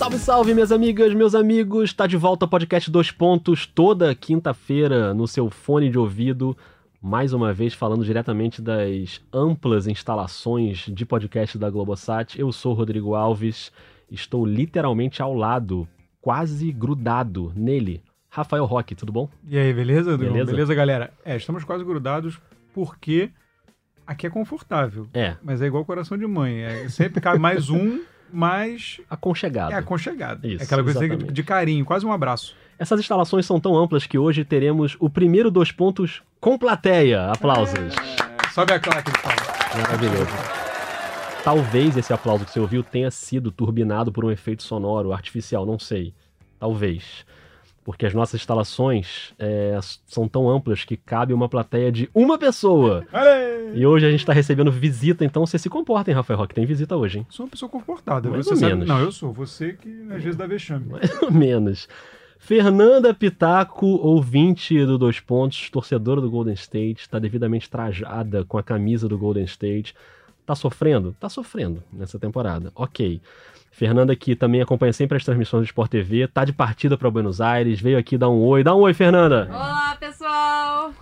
[0.00, 1.92] Salve, salve, minhas amigas, meus amigos!
[1.92, 6.56] Tá de volta o podcast Dois Pontos, toda quinta-feira no seu fone de ouvido.
[7.02, 12.40] Mais uma vez falando diretamente das amplas instalações de podcast da Globosat.
[12.40, 13.70] Eu sou Rodrigo Alves,
[14.10, 15.86] estou literalmente ao lado,
[16.18, 18.02] quase grudado nele.
[18.30, 19.28] Rafael Roque, tudo bom?
[19.46, 20.32] E aí, beleza, Rodrigo?
[20.32, 20.50] Beleza?
[20.50, 21.12] Beleza, galera?
[21.22, 22.40] É, estamos quase grudados
[22.72, 23.28] porque
[24.06, 25.06] aqui é confortável.
[25.12, 26.62] É, Mas é igual coração de mãe.
[26.62, 28.00] É, sempre cabe mais um,
[28.32, 29.72] mas aconchegado.
[29.72, 30.46] é aconchegado.
[30.46, 31.32] Isso, é aquela coisa exatamente.
[31.32, 32.54] de, carinho, quase um abraço.
[32.78, 37.26] Essas instalações são tão amplas que hoje teremos o primeiro Dois Pontos com plateia.
[37.30, 37.78] Aplausos.
[37.78, 39.10] É, sobe a claque.
[39.76, 40.30] Maravilhoso.
[41.44, 45.78] Talvez esse aplauso que você ouviu tenha sido turbinado por um efeito sonoro artificial, não
[45.78, 46.14] sei.
[46.58, 47.24] Talvez.
[47.84, 53.04] Porque as nossas instalações é, são tão amplas que cabe uma plateia de uma pessoa.
[53.74, 56.54] E hoje a gente está recebendo visita, então você se comportem, Rafael Roque.
[56.54, 57.26] Tem visita hoje, hein?
[57.30, 58.28] Sou uma pessoa comportada.
[58.28, 58.72] Mais você ou sabe...
[58.72, 58.88] menos.
[58.88, 59.32] Não, eu sou.
[59.32, 60.86] Você que às vezes dá vexame.
[60.90, 61.88] Mais ou menos.
[62.38, 68.62] Fernanda Pitaco, ouvinte do Dois Pontos, torcedora do Golden State, está devidamente trajada com a
[68.62, 69.94] camisa do Golden State.
[70.50, 71.14] Tá sofrendo?
[71.20, 72.72] Tá sofrendo nessa temporada.
[72.74, 73.22] Ok.
[73.70, 77.40] Fernanda que também acompanha sempre as transmissões do Sport TV, tá de partida para Buenos
[77.40, 78.64] Aires, veio aqui dar um oi.
[78.64, 79.46] Dá um oi, Fernanda!
[79.48, 80.09] Olá, pessoal!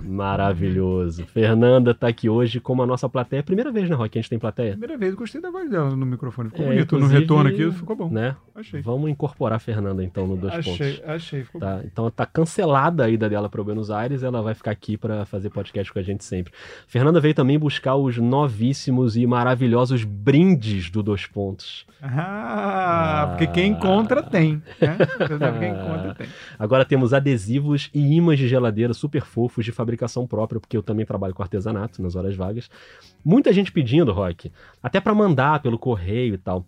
[0.00, 1.26] Maravilhoso.
[1.26, 3.42] Fernanda tá aqui hoje como a nossa plateia.
[3.42, 4.70] Primeira vez, né, Rock, que a gente tem plateia?
[4.72, 6.50] Primeira vez, gostei da voz dela no microfone.
[6.50, 6.98] Ficou É, bonito.
[6.98, 8.10] No retorno aqui ficou bom.
[8.10, 8.34] Né?
[8.54, 8.80] Achei.
[8.80, 11.02] Vamos incorporar a Fernanda então no Dois Achei, Pontos.
[11.08, 11.44] achei.
[11.44, 11.66] Ficou bom.
[11.66, 15.24] Tá, então tá cancelada a ida dela para Buenos Aires, ela vai ficar aqui para
[15.26, 16.52] fazer podcast com a gente sempre.
[16.86, 21.86] Fernanda veio também buscar os novíssimos e maravilhosos brindes do Dois Pontos.
[22.02, 24.62] Ah, porque quem encontra tem.
[24.80, 24.96] Né?
[25.58, 26.26] Quem encontra tem.
[26.58, 31.04] Agora temos adesivos e imãs de geladeira super fofos de fabricação própria, porque eu também
[31.04, 32.70] trabalho com artesanato nas horas vagas.
[33.24, 34.50] Muita gente pedindo, Rock,
[34.82, 36.64] até para mandar pelo correio e tal.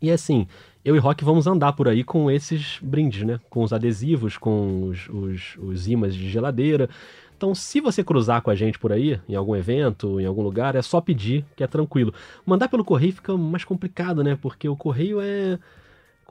[0.00, 0.46] E assim,
[0.84, 3.38] eu e Rock vamos andar por aí com esses brindes, né?
[3.48, 6.88] Com os adesivos, com os, os, os imãs de geladeira.
[7.36, 10.74] Então, se você cruzar com a gente por aí, em algum evento, em algum lugar,
[10.74, 12.14] é só pedir, que é tranquilo.
[12.46, 14.38] Mandar pelo correio fica mais complicado, né?
[14.40, 15.58] Porque o correio é.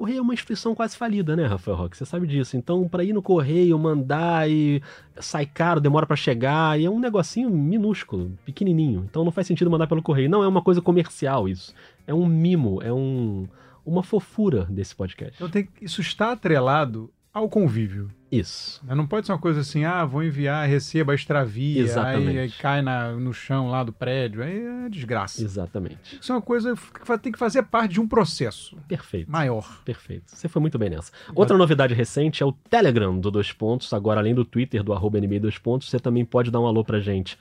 [0.02, 1.96] Correio é uma instituição quase falida, né, Rafael Roque?
[1.96, 2.58] Você sabe disso.
[2.58, 4.82] Então, para ir no correio, mandar e
[5.20, 9.06] sai caro, demora para chegar, e é um negocinho minúsculo, pequenininho.
[9.08, 10.28] Então, não faz sentido mandar pelo correio.
[10.28, 11.72] Não é uma coisa comercial isso.
[12.08, 13.48] É um mimo, é um
[13.86, 15.36] uma fofura desse podcast.
[15.36, 18.10] Então tem, isso está atrelado ao convívio.
[18.32, 18.82] Isso.
[18.86, 18.96] né?
[18.96, 22.30] Não pode ser uma coisa assim, ah, vou enviar, receba, extravia, Exatamente.
[22.30, 25.44] aí, aí cai na- no chão lá do prédio, aí é desgraça.
[25.44, 26.18] Exatamente.
[26.22, 29.30] Isso é uma coisa que tem que fazer parte de um processo Perfeito.
[29.30, 29.82] maior.
[29.84, 30.24] Perfeito.
[30.28, 31.12] Você foi muito bem nessa.
[31.36, 33.92] Outra novidade recente é o Telegram do Dois Pontos.
[33.94, 36.86] Agora, além do Twitter do arroba NBA Dois Pontos, você também pode dar um alô
[36.86, 37.38] pra gente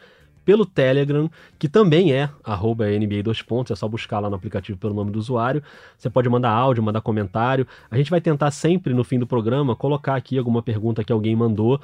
[0.50, 1.30] pelo Telegram,
[1.60, 3.70] que também é arroba NBA Dois Pontos.
[3.70, 5.62] É só buscar lá no aplicativo pelo nome do usuário.
[5.96, 7.64] Você pode mandar áudio, mandar comentário.
[7.88, 11.36] A gente vai tentar sempre, no fim do programa, colocar aqui alguma pergunta que alguém
[11.36, 11.80] mandou.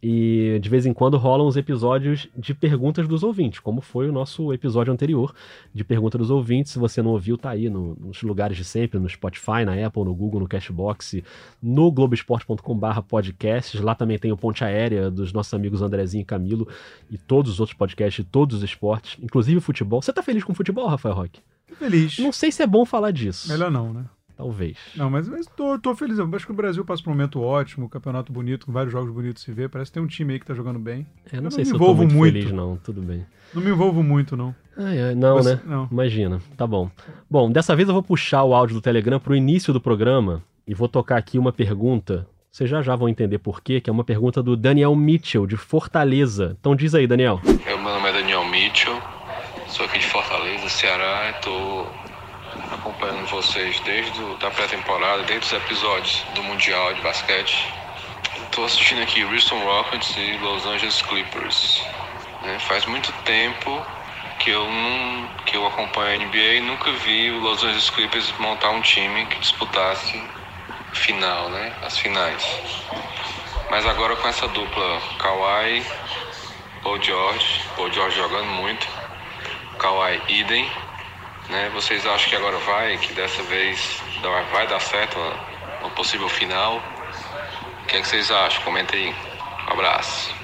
[0.00, 4.12] E de vez em quando rolam os episódios de perguntas dos ouvintes, como foi o
[4.12, 5.34] nosso episódio anterior
[5.74, 6.70] de pergunta dos ouvintes.
[6.70, 10.04] Se você não ouviu, tá aí no- nos lugares de sempre, no Spotify, na Apple,
[10.04, 11.20] no Google, no Cashbox,
[11.60, 13.80] no globesport.com.br podcasts.
[13.80, 16.68] Lá também tem o Ponte Aérea dos nossos amigos Andrezinho e Camilo
[17.10, 20.00] e todos os outros podcasts de todos os esportes, inclusive futebol.
[20.00, 21.40] Você tá feliz com futebol, Rafael Roque?
[21.76, 22.18] Feliz.
[22.18, 23.48] Não sei se é bom falar disso.
[23.48, 24.04] Melhor não, né?
[24.38, 24.78] Talvez.
[24.94, 26.16] Não, mas, mas tô, tô feliz.
[26.16, 28.92] Eu acho que o Brasil passa por um momento ótimo, um campeonato bonito, com vários
[28.92, 29.68] jogos bonitos se ver.
[29.68, 31.04] Parece que tem um time aí que tá jogando bem.
[31.32, 32.32] É, não Eu sei não se me eu tô envolvo muito, muito.
[32.34, 32.76] feliz, não.
[32.76, 33.26] Tudo bem.
[33.52, 34.54] Não me envolvo muito, não.
[34.76, 35.60] Ai, ai, não, Você- né?
[35.66, 35.88] Não.
[35.90, 36.88] Imagina, tá bom.
[37.28, 40.72] Bom, dessa vez eu vou puxar o áudio do Telegram pro início do programa e
[40.72, 42.24] vou tocar aqui uma pergunta.
[42.50, 45.56] Vocês já já vão entender por quê, que é uma pergunta do Daniel Mitchell, de
[45.56, 46.56] Fortaleza.
[46.60, 47.40] Então diz aí, Daniel.
[47.66, 48.96] Eu, meu nome é Daniel Mitchell,
[49.66, 51.86] sou aqui de Fortaleza, Ceará, estou
[52.72, 57.72] acompanhando vocês desde a pré-temporada, desde os episódios do Mundial de Basquete.
[58.44, 61.82] Estou assistindo aqui Houston Rockets e Los Angeles Clippers.
[62.42, 62.58] né?
[62.60, 63.84] Faz muito tempo
[64.38, 68.32] que eu, não, que eu acompanho a NBA e nunca vi o Los Angeles Clippers
[68.38, 70.22] montar um time que disputasse
[70.92, 71.72] final, né?
[71.82, 72.44] As finais.
[73.70, 75.84] Mas agora com essa dupla Kawhi
[76.82, 78.86] Paul George, Paul George jogando muito,
[79.78, 80.70] Kawhi idem,
[81.50, 81.70] né?
[81.74, 84.02] Vocês acham que agora vai, que dessa vez
[84.52, 85.18] vai dar certo
[85.80, 86.82] uma, possível final?
[87.82, 88.62] O que, é que vocês acham?
[88.64, 89.14] Comenta aí.
[89.68, 90.34] Um abraço.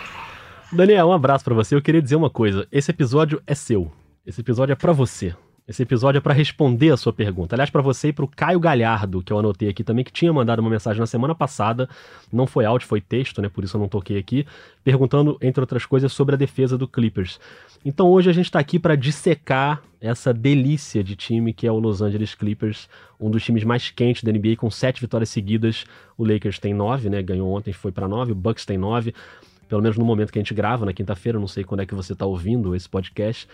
[0.73, 1.75] Daniel, um abraço pra você.
[1.75, 2.67] Eu queria dizer uma coisa.
[2.73, 3.93] Esse episódio é seu.
[4.27, 5.35] Esse episódio é pra você.
[5.67, 7.55] Esse episódio é para responder a sua pergunta.
[7.55, 10.31] Aliás, para você e para o Caio Galhardo, que eu anotei aqui também, que tinha
[10.31, 11.89] mandado uma mensagem na semana passada,
[12.31, 13.49] não foi áudio, foi texto, né?
[13.49, 14.47] Por isso eu não toquei aqui,
[14.85, 17.41] perguntando, entre outras coisas, sobre a defesa do Clippers.
[17.83, 21.79] Então hoje a gente está aqui para dissecar essa delícia de time que é o
[21.79, 22.87] Los Angeles Clippers,
[23.19, 25.87] um dos times mais quentes da NBA, com sete vitórias seguidas.
[26.19, 27.23] O Lakers tem nove, né?
[27.23, 28.33] Ganhou ontem, foi para nove.
[28.33, 29.15] O Bucks tem nove.
[29.67, 31.95] Pelo menos no momento que a gente grava, na quinta-feira, não sei quando é que
[31.95, 33.49] você está ouvindo esse podcast.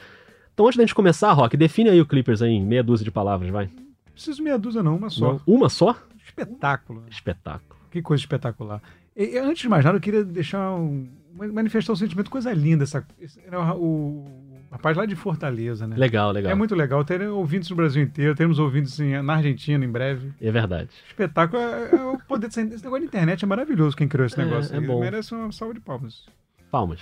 [0.52, 3.10] Então, antes da gente começar, Rock, define aí o Clippers aí em meia dúzia de
[3.10, 3.66] palavras, vai.
[3.66, 5.32] Não preciso meia dúzia, não, uma só.
[5.34, 5.96] Não, uma só?
[6.24, 7.04] Espetáculo.
[7.08, 7.80] Espetáculo.
[7.90, 8.82] Que coisa espetacular.
[9.16, 12.84] E, antes de mais nada, eu queria deixar um, manifestar um sentimento, coisa linda.
[12.84, 14.24] Essa, esse, né, o,
[14.70, 15.96] rapaz lá de Fortaleza, né?
[15.96, 16.52] Legal, legal.
[16.52, 17.04] É muito legal.
[17.04, 20.32] Ter ouvintes no Brasil inteiro, teremos ouvintes em, na Argentina em breve.
[20.40, 20.90] É verdade.
[21.08, 21.60] Espetáculo.
[21.60, 24.44] É, é o poder desse, esse negócio de internet é maravilhoso quem criou esse É,
[24.44, 24.74] negócio.
[24.74, 24.86] é aí.
[24.86, 25.00] bom.
[25.00, 26.26] Merece uma salva de palmas.
[26.70, 27.00] Palmas.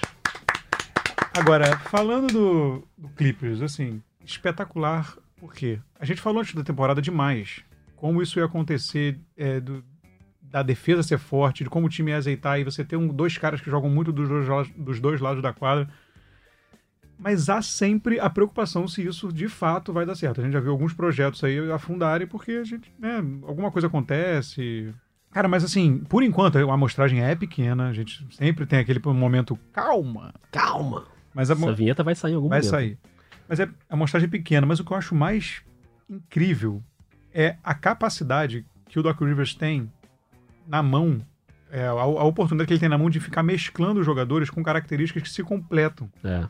[1.35, 5.79] Agora, falando do, do Clippers, assim, espetacular, por quê?
[5.99, 7.63] A gente falou antes da temporada demais
[7.97, 9.85] como isso ia acontecer, é, do-
[10.41, 13.37] da defesa ser forte, de como o time ia azeitar e você ter um, dois
[13.37, 15.89] caras que jogam muito dos dois, dos dois lados da quadra.
[17.19, 20.41] Mas há sempre a preocupação se isso de fato vai dar certo.
[20.41, 24.95] A gente já viu alguns projetos aí afundarem porque a gente, né, alguma coisa acontece.
[25.33, 29.59] Cara, mas assim, por enquanto a amostragem é pequena, a gente sempre tem aquele momento
[29.73, 30.33] calma.
[30.53, 31.05] Calma.
[31.39, 32.71] Mas a, Essa vinheta vai sair em algum Vai momento.
[32.71, 32.99] sair.
[33.49, 34.67] Mas é a amostragem pequena.
[34.67, 35.63] Mas o que eu acho mais
[36.11, 36.83] incrível
[37.33, 39.89] é a capacidade que o Doc Rivers tem
[40.67, 41.21] na mão,
[41.71, 44.65] é, a, a oportunidade que ele tem na mão de ficar mesclando os jogadores com
[44.65, 46.11] características que se completam.
[46.25, 46.45] É.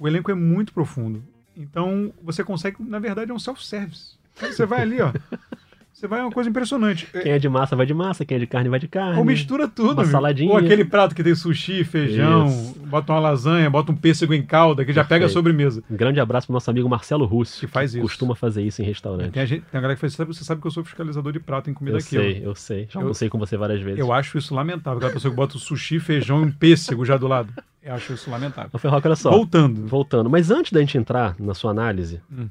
[0.00, 1.22] O elenco é muito profundo.
[1.56, 4.18] Então, você consegue, na verdade, é um self-service.
[4.34, 5.12] Você vai ali, ó.
[5.94, 7.06] Você vai, é uma coisa impressionante.
[7.22, 9.16] Quem é de massa vai de massa, quem é de carne vai de carne.
[9.16, 9.92] Ou mistura tudo.
[9.92, 10.10] Uma amigo.
[10.10, 10.50] saladinha.
[10.50, 12.80] Ou aquele prato que tem sushi, feijão, Isso.
[12.80, 15.32] bota uma lasanha, bota um pêssego em calda, que já pega a Perfeito.
[15.32, 15.84] sobremesa.
[15.88, 18.02] Um grande abraço pro nosso amigo Marcelo Russo, Que faz isso.
[18.02, 19.30] costuma fazer isso em restaurante.
[19.32, 21.32] Tem, a gente, tem a galera que faz, sabe, você sabe que eu sou fiscalizador
[21.32, 22.08] de prato em comida Eu aqui.
[22.08, 22.88] sei, eu sei.
[22.90, 24.00] Já Eu- almocei com você várias vezes.
[24.00, 24.96] Eu acho isso lamentável.
[24.98, 27.52] Aquela pessoa que bota o sushi, feijão e um pêssego já do lado.
[27.80, 28.70] Eu acho isso lamentável.
[28.72, 29.30] Ô, Ferroca, olha só.
[29.30, 29.86] Voltando.
[29.86, 30.28] Voltando.
[30.28, 32.48] Mas antes da gente entrar na sua análise, Hum.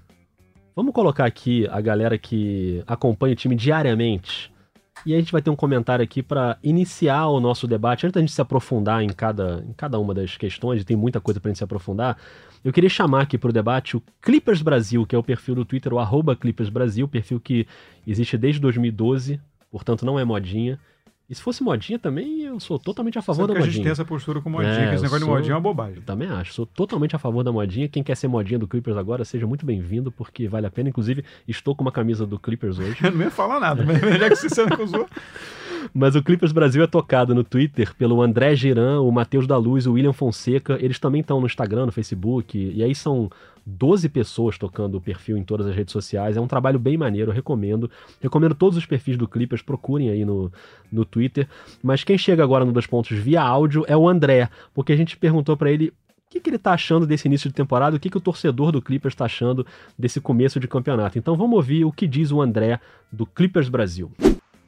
[0.75, 4.51] Vamos colocar aqui a galera que acompanha o time diariamente.
[5.05, 8.05] E a gente vai ter um comentário aqui para iniciar o nosso debate.
[8.05, 11.39] Antes da gente se aprofundar em cada, em cada uma das questões, tem muita coisa
[11.39, 12.17] para gente se aprofundar,
[12.63, 15.65] eu queria chamar aqui para o debate o Clippers Brasil, que é o perfil do
[15.65, 15.99] Twitter, o
[16.35, 17.67] Clippers Brasil, perfil que
[18.07, 20.79] existe desde 2012, portanto não é modinha.
[21.29, 23.71] E se fosse modinha também, eu sou totalmente a favor Sabe da que a gente
[23.71, 23.83] modinha.
[23.85, 25.95] tem essa postura com modinha, É, que esse negócio sou- de modinha é uma bobagem.
[25.95, 26.53] Eu também acho.
[26.53, 27.87] Sou totalmente a favor da modinha.
[27.87, 30.89] Quem quer ser modinha do Clippers agora, seja muito bem-vindo, porque vale a pena.
[30.89, 32.97] Inclusive, estou com uma camisa do Clippers hoje.
[33.01, 35.07] Eu não ia falar nada, mas já que você se acusou.
[35.93, 39.85] Mas o Clippers Brasil é tocado no Twitter pelo André Giran, o Matheus da Luz,
[39.87, 40.77] o William Fonseca.
[40.81, 42.57] Eles também estão no Instagram, no Facebook.
[42.57, 43.29] E aí são
[43.65, 46.36] 12 pessoas tocando o perfil em todas as redes sociais.
[46.36, 47.89] É um trabalho bem maneiro, recomendo.
[48.21, 50.51] Recomendo todos os perfis do Clippers, procurem aí no,
[50.92, 51.48] no Twitter.
[51.81, 55.18] Mas quem chega agora no Dois Pontos via áudio é o André, porque a gente
[55.18, 55.94] perguntou pra ele o
[56.33, 58.81] que, que ele tá achando desse início de temporada, o que, que o torcedor do
[58.81, 59.66] Clippers tá achando
[59.98, 61.18] desse começo de campeonato.
[61.18, 62.80] Então vamos ouvir o que diz o André
[63.12, 64.12] do Clippers Brasil.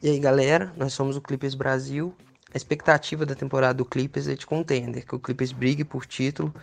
[0.02, 2.14] E aí galera, nós somos o Clippers Brasil.
[2.54, 6.54] A expectativa da temporada do Clippers é de contender, que o Clippers brigue por título.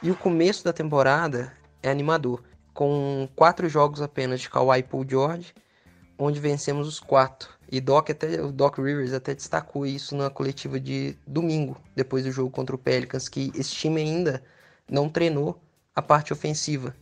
[0.00, 1.52] E o começo da temporada
[1.84, 2.42] é animador,
[2.72, 5.54] com quatro jogos apenas de Kawhi Paul George,
[6.18, 7.50] onde vencemos os quatro.
[7.70, 12.32] E Doc até, o Doc Rivers até destacou isso na coletiva de domingo, depois do
[12.32, 14.42] jogo contra o Pelicans, que esse time ainda
[14.90, 15.60] não treinou
[15.94, 16.96] a parte ofensiva.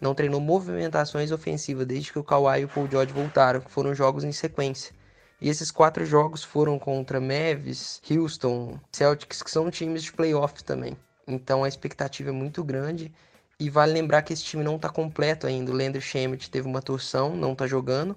[0.00, 3.94] Não treinou movimentações ofensivas desde que o Kawhi e o Paul George voltaram, que foram
[3.94, 4.94] jogos em sequência.
[5.40, 10.96] E esses quatro jogos foram contra Mavis, Houston, Celtics, que são times de playoff também.
[11.26, 13.12] Então a expectativa é muito grande.
[13.60, 15.72] E vale lembrar que esse time não está completo ainda.
[15.72, 18.16] O Landry Shamet teve uma torção, não está jogando.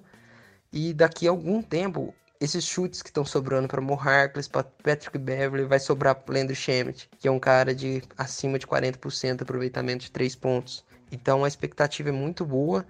[0.72, 5.18] E daqui a algum tempo, esses chutes que estão sobrando para Mo Harkless, para Patrick
[5.18, 9.42] Beverly, vai sobrar para Landry Shamet, que é um cara de acima de 40% de
[9.42, 10.84] aproveitamento de três pontos.
[11.10, 12.86] Então a expectativa é muito boa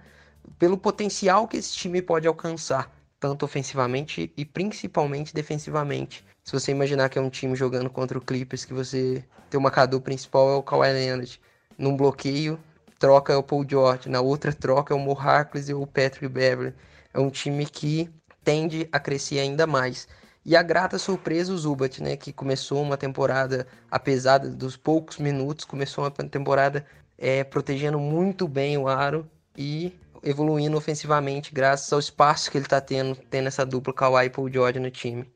[0.59, 6.25] pelo potencial que esse time pode alcançar tanto ofensivamente e principalmente defensivamente.
[6.43, 9.63] Se você imaginar que é um time jogando contra o Clippers, que você tem o
[9.63, 11.39] marcador principal é o Kawhi Leonard,
[11.77, 12.59] num bloqueio
[12.99, 16.27] troca é o Paul George, na outra troca é o Mo Harkless e o Patrick
[16.27, 16.73] Beverly.
[17.13, 18.09] É um time que
[18.43, 20.07] tende a crescer ainda mais.
[20.45, 25.65] E a grata surpresa o Zubat, né, que começou uma temporada, apesar dos poucos minutos,
[25.65, 26.85] começou uma temporada
[27.17, 32.79] é, protegendo muito bem o aro e evoluindo ofensivamente graças ao espaço que ele está
[32.79, 35.29] tendo, tendo essa dupla Kawhi e Paul George no time.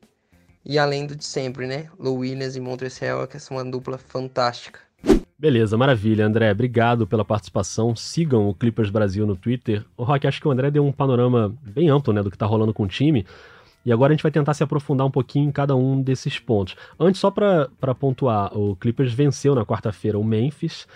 [0.64, 1.90] E além do de sempre, né?
[1.98, 4.87] Lou Williams e Montrezl que são uma dupla fantástica.
[5.40, 6.50] Beleza, maravilha, André.
[6.50, 7.94] Obrigado pela participação.
[7.94, 9.84] Sigam o Clippers Brasil no Twitter.
[9.96, 12.44] O Rock, acho que o André deu um panorama bem amplo né, do que tá
[12.44, 13.24] rolando com o time.
[13.86, 16.74] E agora a gente vai tentar se aprofundar um pouquinho em cada um desses pontos.
[16.98, 20.88] Antes, só para pontuar, o Clippers venceu na quarta-feira o Memphis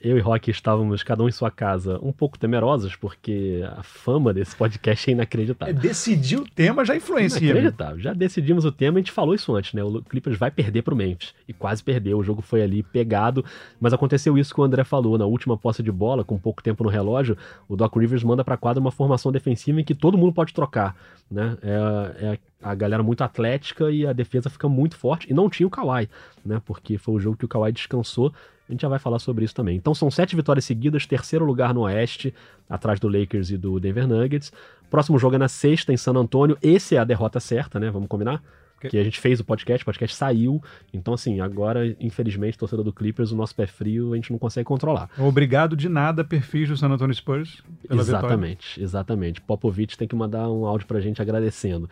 [0.00, 4.32] eu e Rock estávamos, cada um em sua casa, um pouco temerosos, porque a fama
[4.32, 5.74] desse podcast é inacreditável.
[5.74, 7.40] É, decidir o tema já influencia.
[7.40, 7.60] né?
[7.60, 7.98] Inacreditável.
[8.00, 9.82] Já decidimos o tema, a gente falou isso antes, né?
[9.82, 11.34] O Clippers vai perder pro Memphis.
[11.48, 12.18] E quase perdeu.
[12.18, 13.44] O jogo foi ali pegado.
[13.80, 15.16] Mas aconteceu isso que o André falou.
[15.16, 17.36] Na última posse de bola, com pouco tempo no relógio,
[17.66, 20.94] o Doc Rivers manda pra quadra uma formação defensiva em que todo mundo pode trocar.
[21.30, 21.56] Né?
[21.62, 25.30] É, é a galera muito atlética e a defesa fica muito forte.
[25.30, 26.08] E não tinha o Kawhi,
[26.44, 26.60] né?
[26.64, 28.32] Porque foi o jogo que o Kawhi descansou.
[28.68, 29.76] A gente já vai falar sobre isso também.
[29.76, 32.34] Então são sete vitórias seguidas, terceiro lugar no Oeste,
[32.68, 34.52] atrás do Lakers e do Denver Nuggets.
[34.90, 36.58] Próximo jogo é na sexta, em San Antônio.
[36.62, 37.90] Esse é a derrota certa, né?
[37.90, 38.42] Vamos combinar?
[38.76, 38.90] Ok.
[38.90, 40.62] Que a gente fez o podcast, o podcast saiu.
[40.92, 44.64] Então, assim, agora, infelizmente, torcedor do Clippers, o nosso pé frio a gente não consegue
[44.64, 45.08] controlar.
[45.18, 48.26] Obrigado de nada, perfis do San Antonio Spurs, pela vitória.
[48.26, 49.40] exatamente, exatamente.
[49.40, 51.88] Popovich tem que mandar um áudio pra gente agradecendo.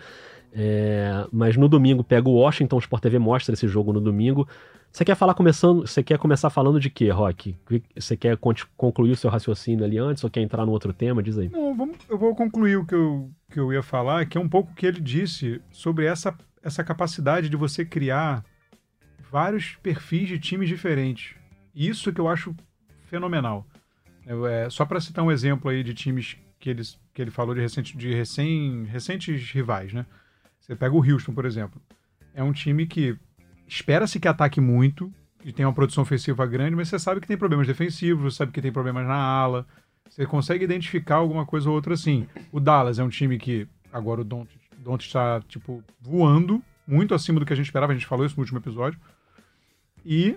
[0.52, 4.46] É, mas no domingo pega o Washington, o Sport TV mostra esse jogo no domingo.
[4.94, 5.84] Você quer falar começando?
[5.84, 7.56] Você quer começar falando de quê, Rock?
[7.96, 8.38] Você quer
[8.76, 11.20] concluir o seu raciocínio ali antes ou quer entrar no outro tema?
[11.20, 11.48] Diz aí.
[11.48, 14.48] Não, vamos, eu vou concluir o que eu, que eu ia falar, que é um
[14.48, 16.32] pouco o que ele disse sobre essa,
[16.62, 18.44] essa capacidade de você criar
[19.28, 21.34] vários perfis de times diferentes.
[21.74, 22.54] Isso que eu acho
[23.06, 23.66] fenomenal.
[24.24, 26.72] Eu, é, só para citar um exemplo aí de times que,
[27.12, 30.06] que ele falou de, recente, de recém, recentes rivais, né?
[30.60, 31.82] Você pega o Houston, por exemplo.
[32.32, 33.18] É um time que
[33.66, 35.12] espera-se que ataque muito
[35.44, 38.62] e tem uma produção ofensiva grande, mas você sabe que tem problemas defensivos, sabe que
[38.62, 39.66] tem problemas na ala.
[40.08, 42.26] Você consegue identificar alguma coisa ou outra assim.
[42.52, 44.48] O Dallas é um time que agora o Don't
[45.00, 47.92] está tipo voando muito acima do que a gente esperava.
[47.92, 48.98] A gente falou isso no último episódio.
[50.04, 50.36] E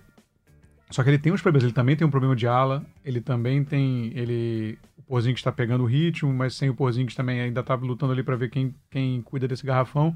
[0.89, 1.63] só que ele tem uns problemas.
[1.63, 2.85] Ele também tem um problema de ala.
[3.03, 7.39] Ele também tem ele o Porzingis está pegando o ritmo, mas sem o Porzingis também
[7.39, 10.15] ainda tá lutando ali para ver quem, quem cuida desse garrafão.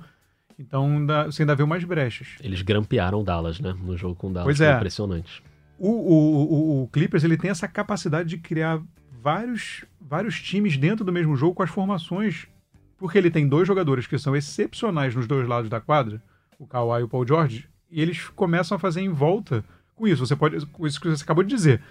[0.61, 2.27] Então ainda, você ainda vê mais brechas.
[2.41, 3.75] Eles grampearam Dallas, né?
[3.83, 4.45] No jogo com Dallas.
[4.45, 4.75] Pois Foi é.
[4.75, 5.43] impressionante.
[5.79, 8.79] O, o, o, o Clippers ele tem essa capacidade de criar
[9.21, 12.47] vários, vários times dentro do mesmo jogo com as formações,
[12.97, 16.21] porque ele tem dois jogadores que são excepcionais nos dois lados da quadra,
[16.59, 19.63] o Kawhi e o Paul George, e eles começam a fazer em volta
[19.95, 20.23] com isso.
[20.25, 21.81] Você pode, com isso que você acabou de dizer,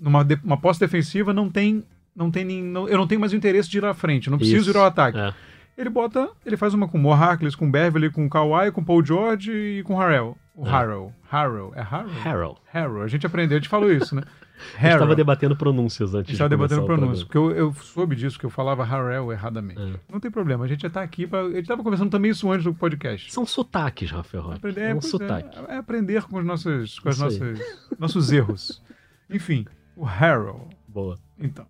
[0.00, 1.84] numa de- uma posse defensiva não tem,
[2.16, 4.38] não tem nem, não- eu não tenho mais o interesse de ir à frente, não
[4.38, 4.70] preciso Isso.
[4.70, 5.16] ir ao ataque.
[5.18, 5.32] É.
[5.76, 8.80] Ele bota, ele faz uma com o Harkless, com o Beverly, com o Kawhi, com
[8.80, 10.36] o Paul George e com o Harrell.
[10.54, 10.70] O É.
[10.70, 11.12] Harrell.
[11.30, 11.72] Harrell.
[11.74, 12.22] É Harrell?
[12.24, 12.60] Harold.
[12.72, 13.02] Harrow.
[13.02, 14.22] A gente aprendeu, a gente falou isso, né?
[14.56, 17.50] A gente estava debatendo pronúncias A antes gente de estava debatendo começar o pronúncia, programa.
[17.52, 19.78] porque eu, eu soube disso, que eu falava Harrell erradamente.
[19.78, 20.00] É.
[20.10, 21.40] Não tem problema, a gente já tá aqui pra...
[21.42, 23.30] A gente estava conversando também isso antes do podcast.
[23.30, 24.56] São sotaques, Rafael Roque.
[24.56, 25.58] Aprender, É um é, sotaque.
[25.68, 27.60] é aprender com os nossos, com as nossas,
[27.98, 28.82] nossos erros.
[29.28, 30.70] Enfim, o Harrow.
[30.88, 31.18] Boa.
[31.38, 31.66] Então,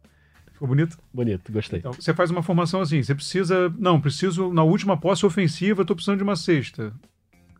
[0.56, 0.98] ficou bonito?
[1.12, 1.78] Bonito, gostei.
[1.78, 3.72] Então, você faz uma formação assim, você precisa...
[3.78, 6.92] Não, preciso, na última posse ofensiva, eu tô precisando de uma cesta.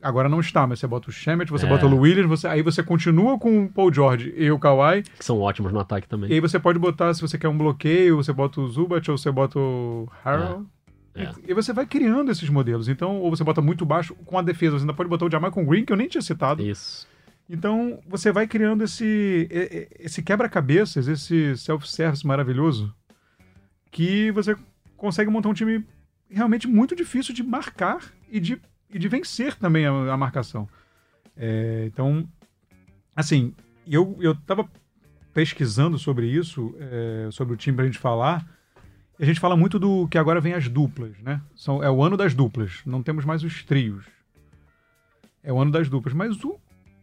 [0.03, 1.69] Agora não está, mas você bota o Shemet, você É.
[1.69, 5.25] bota o Williams, você, aí você continua com o Paul George e o Kawhi, Que
[5.25, 6.31] são ótimos no ataque também.
[6.31, 9.19] E aí você pode botar, se você quer um bloqueio, você bota o Zubat ou
[9.19, 10.65] você bota o Harrell.
[11.15, 11.33] É, é.
[11.47, 12.89] E, e você vai criando esses modelos.
[12.89, 14.79] Então, ou você bota muito baixo com a defesa.
[14.79, 16.63] Você ainda pode botar o Jamaican Green, que eu nem tinha citado.
[16.63, 17.09] Isso.
[17.49, 19.49] Então, você vai criando esse,
[19.99, 22.93] esse quebra-cabeças, esse self-service maravilhoso,
[23.91, 24.57] que você
[24.97, 25.85] consegue montar um time
[26.29, 28.61] realmente muito difícil de marcar e de,
[28.91, 30.69] e de vencer também a, a marcação.
[31.37, 32.29] É, então,
[33.15, 33.55] assim,
[33.87, 34.69] eu, eu tava
[35.33, 38.45] pesquisando sobre isso, é, sobre o time pra gente falar,
[39.19, 41.41] e a gente fala muito do que agora vem as duplas, né?
[41.55, 44.05] São, é o ano das duplas, não temos mais os trios.
[45.43, 46.59] É o ano das duplas, mas o,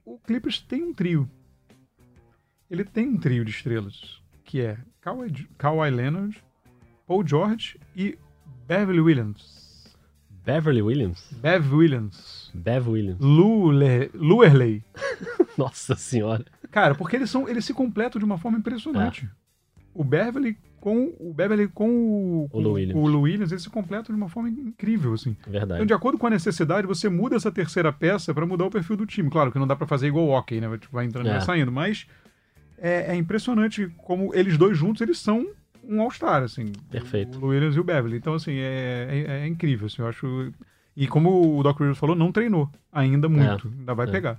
[0.05, 1.29] o Clippers tem um trio.
[2.69, 6.43] Ele tem um trio de estrelas, que é Kawhi, Kawhi Leonard,
[7.05, 8.17] Paul George e
[8.67, 9.95] Beverly Williams.
[10.45, 11.31] Beverly Williams?
[11.41, 12.51] Bev Williams.
[12.53, 13.19] Bev Williams.
[13.21, 14.83] Lou Le- Luerley.
[15.57, 16.43] Nossa senhora.
[16.69, 19.29] Cara, porque eles são eles se completam de uma forma impressionante.
[19.93, 23.01] O Beverly com o Beverly com o, O Lou Williams.
[23.01, 25.33] o Lou Williams, eles se completam de uma forma incrível assim.
[25.39, 25.85] Então, Verdade.
[25.85, 29.05] de acordo com a necessidade, você muda essa terceira peça para mudar o perfil do
[29.05, 29.29] time.
[29.29, 30.77] Claro que não dá para fazer igual o hockey, né?
[30.77, 31.33] Tipo, Vai entrando e É.
[31.37, 32.05] vai saindo, mas
[32.77, 35.47] é, é impressionante como eles dois juntos, eles são
[35.87, 36.65] um All-Star, assim.
[36.91, 37.37] Perfeito.
[37.37, 38.17] O Lou Williams e o Beverly.
[38.17, 40.51] Então, assim, é, é, é incrível, assim, eu acho...
[40.97, 43.71] E como o Doc Rivers falou, não treinou ainda muito.
[43.79, 44.11] ainda vai é.
[44.11, 44.37] pegar.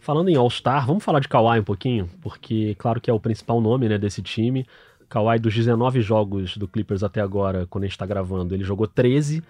[0.00, 3.60] Falando em All-Star, vamos falar de Kawhi um pouquinho, porque claro que é o principal
[3.60, 4.66] nome né, desse time.
[5.08, 8.86] Kawhi, dos 19 jogos do Clippers até agora, quando a gente tá gravando, ele jogou
[8.86, 9.42] 13.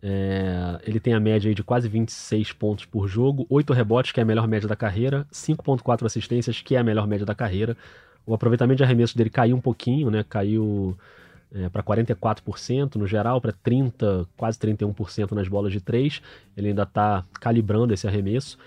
[0.00, 4.22] É, ele tem a média de quase 26 pontos por jogo, 8 rebotes, que é
[4.22, 7.76] a melhor média da carreira, 5.4 assistências, que é a melhor média da carreira.
[8.24, 10.24] O aproveitamento de arremesso dele caiu um pouquinho, né?
[10.28, 10.96] Caiu
[11.52, 16.22] é, para 44% no geral, para 30, quase 31% nas bolas de 3.
[16.56, 18.58] Ele ainda está calibrando esse arremesso.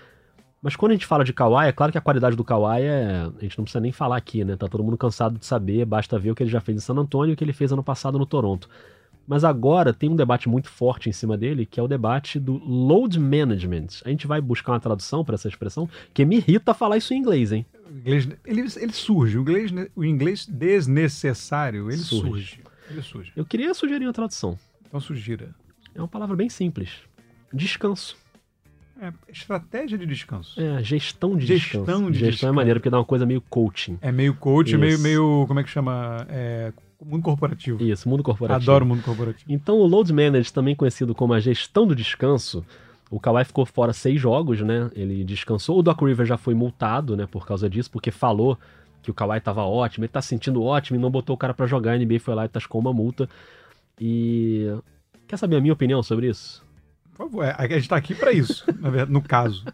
[0.62, 3.28] Mas quando a gente fala de Kawhi, é claro que a qualidade do Kawhi é.
[3.36, 4.56] A gente não precisa nem falar aqui, né?
[4.56, 6.94] Tá todo mundo cansado de saber, basta ver o que ele já fez em San
[6.94, 8.68] Antonio e o que ele fez ano passado no Toronto.
[9.26, 12.54] Mas agora tem um debate muito forte em cima dele, que é o debate do
[12.58, 13.86] load management.
[14.04, 17.18] A gente vai buscar uma tradução para essa expressão, que me irrita falar isso em
[17.18, 17.66] inglês, hein?
[17.88, 22.28] O inglês, ele, ele surge, o inglês, o inglês desnecessário, ele surge.
[22.28, 22.60] surge.
[22.90, 23.32] Ele surge.
[23.34, 24.58] Eu queria sugerir uma tradução.
[24.86, 25.54] Então sugira.
[25.94, 26.90] É uma palavra bem simples.
[27.52, 28.16] Descanso.
[29.00, 30.60] É, estratégia de descanso.
[30.60, 32.10] É, gestão de gestão descanso.
[32.12, 32.46] De gestão descanso.
[32.46, 33.98] é maneiro, porque dá uma coisa meio coaching.
[34.00, 35.44] É meio coaching, meio, meio.
[35.46, 36.26] Como é que chama?
[36.28, 36.72] É,
[37.04, 37.82] mundo corporativo.
[37.82, 38.70] Isso, mundo corporativo.
[38.70, 39.50] Adoro mundo corporativo.
[39.52, 42.64] Então, o Load Management, também conhecido como a gestão do descanso,
[43.10, 44.90] o Kawhi ficou fora seis jogos, né?
[44.94, 45.78] Ele descansou.
[45.78, 47.26] O Doc River já foi multado, né?
[47.26, 48.58] Por causa disso, porque falou
[49.02, 51.52] que o Kawhi tava ótimo, ele tá se sentindo ótimo e não botou o cara
[51.52, 51.92] para jogar.
[51.92, 53.28] A NBA foi lá e tascou uma multa.
[54.00, 54.68] E.
[55.26, 56.64] Quer saber a minha opinião sobre isso?
[57.14, 58.64] Por favor, a gente tá aqui para isso,
[59.08, 59.64] no caso.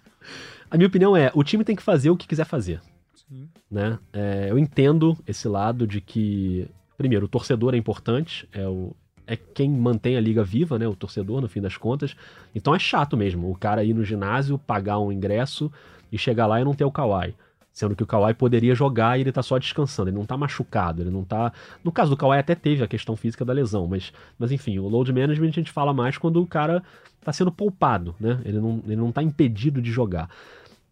[0.71, 2.81] A minha opinião é: o time tem que fazer o que quiser fazer.
[3.15, 3.49] Sim.
[3.71, 3.99] Né?
[4.13, 8.95] É, eu entendo esse lado de que, primeiro, o torcedor é importante, é, o,
[9.27, 10.89] é quem mantém a liga viva, né?
[10.89, 12.17] O torcedor, no fim das contas.
[12.55, 15.71] Então é chato mesmo o cara ir no ginásio, pagar um ingresso
[16.11, 17.35] e chegar lá e não ter o Kawhi.
[17.79, 21.01] Sendo que o Kawhi poderia jogar e ele tá só descansando, ele não tá machucado,
[21.01, 21.53] ele não tá.
[21.85, 24.89] No caso do Kawhi até teve a questão física da lesão, mas, mas enfim, o
[24.89, 26.83] load management a gente fala mais quando o cara
[27.21, 28.41] tá sendo poupado, né?
[28.45, 30.29] Ele não, ele não tá impedido de jogar.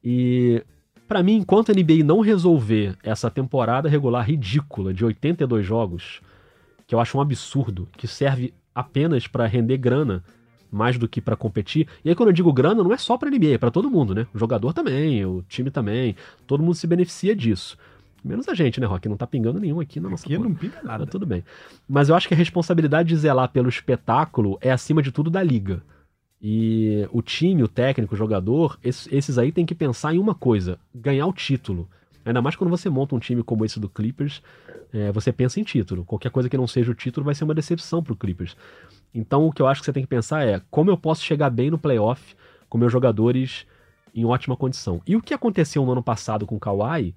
[0.05, 0.63] E
[1.09, 6.21] para mim, enquanto a NBA não resolver essa temporada regular ridícula de 82 jogos,
[6.87, 10.23] que eu acho um absurdo, que serve apenas para render grana
[10.77, 11.89] mais do que para competir.
[12.05, 14.15] E aí quando eu digo grana, não é só para NBA, é para todo mundo,
[14.15, 14.27] né?
[14.35, 16.15] O jogador também, o time também,
[16.47, 17.77] todo mundo se beneficia disso.
[18.23, 19.09] Menos a gente, né, Rock?
[19.09, 21.07] Não tá pingando nenhum aqui na nossa Aqui não pinga nada.
[21.07, 21.45] Tá tudo bem.
[21.89, 25.43] Mas eu acho que a responsabilidade de zelar pelo espetáculo é acima de tudo da
[25.43, 25.81] liga.
[26.43, 30.79] E o time, o técnico, o jogador, esses aí tem que pensar em uma coisa:
[30.95, 31.89] ganhar o título.
[32.25, 34.43] Ainda mais quando você monta um time como esse do Clippers,
[34.93, 36.05] é, você pensa em título.
[36.05, 38.57] Qualquer coisa que não seja o título vai ser uma decepção pro Clippers.
[39.15, 41.51] Então o que eu acho que você tem que pensar é como eu posso chegar
[41.51, 42.35] bem no playoff
[42.69, 43.67] com meus jogadores
[44.15, 45.01] em ótima condição.
[45.07, 47.15] E o que aconteceu no ano passado com o Kawhi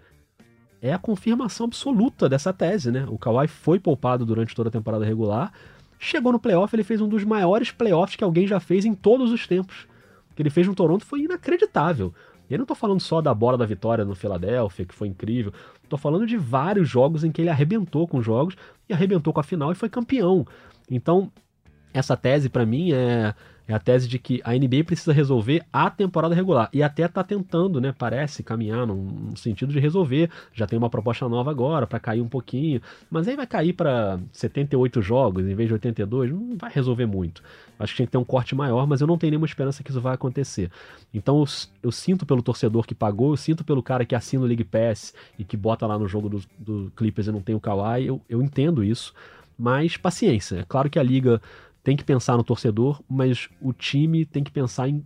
[0.82, 3.06] é a confirmação absoluta dessa tese, né?
[3.10, 5.52] O Kawhi foi poupado durante toda a temporada regular,
[5.98, 9.32] chegou no playoff, ele fez um dos maiores playoffs que alguém já fez em todos
[9.32, 9.88] os tempos.
[10.32, 12.14] O que ele fez no Toronto foi inacreditável.
[12.50, 15.54] E eu não tô falando só da bola da vitória no Philadelphia, que foi incrível.
[15.88, 18.56] Tô falando de vários jogos em que ele arrebentou com jogos
[18.88, 20.48] e arrebentou com a final e foi campeão.
[20.90, 21.32] Então,
[21.94, 23.34] essa tese para mim é,
[23.70, 26.70] é a tese de que a NBA precisa resolver a temporada regular.
[26.74, 27.94] E até tá tentando, né?
[27.96, 30.28] Parece caminhar num, sentido de resolver.
[30.52, 32.82] Já tem uma proposta nova agora para cair um pouquinho.
[33.12, 36.32] Mas aí vai cair para 78 jogos em vez de 82.
[36.32, 37.44] Não vai resolver muito.
[37.78, 39.92] Acho que tinha que ter um corte maior, mas eu não tenho nenhuma esperança que
[39.92, 40.72] isso vai acontecer.
[41.14, 41.46] Então eu,
[41.84, 45.14] eu sinto pelo torcedor que pagou, eu sinto pelo cara que assina o League Pass
[45.38, 48.08] e que bota lá no jogo do, do Clippers e não tem o Kawhi.
[48.08, 49.14] Eu, eu entendo isso.
[49.60, 50.60] Mas paciência.
[50.60, 51.42] É claro que a liga
[51.84, 55.04] tem que pensar no torcedor, mas o time tem que pensar em,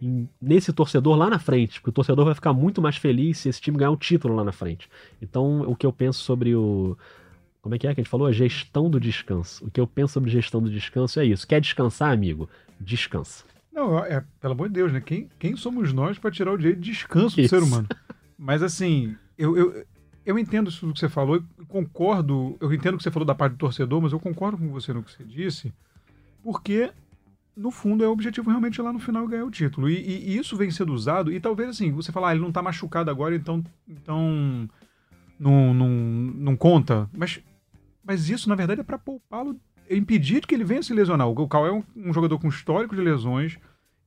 [0.00, 3.48] em, nesse torcedor lá na frente, porque o torcedor vai ficar muito mais feliz se
[3.48, 4.88] esse time ganhar o título lá na frente.
[5.20, 6.96] Então, o que eu penso sobre o.
[7.60, 8.26] Como é que é que a gente falou?
[8.26, 9.64] A gestão do descanso.
[9.64, 11.46] O que eu penso sobre gestão do descanso é isso.
[11.46, 12.48] Quer descansar, amigo?
[12.78, 13.44] Descansa.
[13.72, 15.00] Não, é, pelo amor de Deus, né?
[15.00, 17.48] Quem, quem somos nós para tirar o direito de descanso isso.
[17.54, 17.88] do ser humano?
[18.38, 19.84] Mas assim, eu, eu,
[20.26, 23.34] eu entendo isso que você falou, eu concordo, eu entendo o que você falou da
[23.34, 25.72] parte do torcedor, mas eu concordo com você no que você disse
[26.44, 26.92] porque
[27.56, 29.88] no fundo é o objetivo realmente lá no final ganhar o título.
[29.88, 32.52] E, e, e, isso vem sendo usado, e talvez assim, você falar, ah, ele não
[32.52, 34.68] tá machucado agora, então, então
[35.40, 37.08] não, não, não conta.
[37.12, 37.40] Mas,
[38.04, 41.28] mas isso, na verdade, é para poupá-lo, é impedir que ele venha se lesionar.
[41.28, 43.58] O Cal é um, um jogador com histórico de lesões,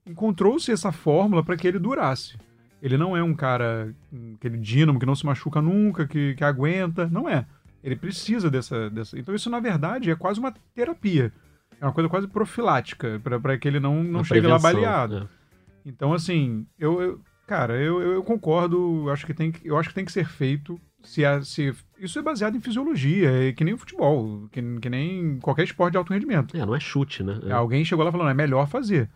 [0.05, 2.37] encontrou-se essa fórmula para que ele durasse.
[2.81, 3.93] Ele não é um cara,
[4.35, 7.07] aquele dínamo que não se machuca nunca, que, que aguenta.
[7.07, 7.45] Não é.
[7.83, 9.17] Ele precisa dessa, dessa.
[9.17, 11.33] Então, isso, na verdade, é quase uma terapia.
[11.79, 15.17] É uma coisa quase profilática, para que ele não, não chegue lá baleado.
[15.17, 15.37] É.
[15.85, 20.05] Então, assim, eu, eu cara, eu, eu, concordo, acho que tem, eu acho que tem
[20.05, 20.79] que ser feito.
[21.03, 25.39] Se, se Isso é baseado em fisiologia, é que nem o futebol, que, que nem
[25.39, 26.57] qualquer esporte de alto rendimento.
[26.57, 27.39] É, não é chute, né?
[27.45, 27.53] É.
[27.53, 29.09] Alguém chegou lá falando, é melhor fazer.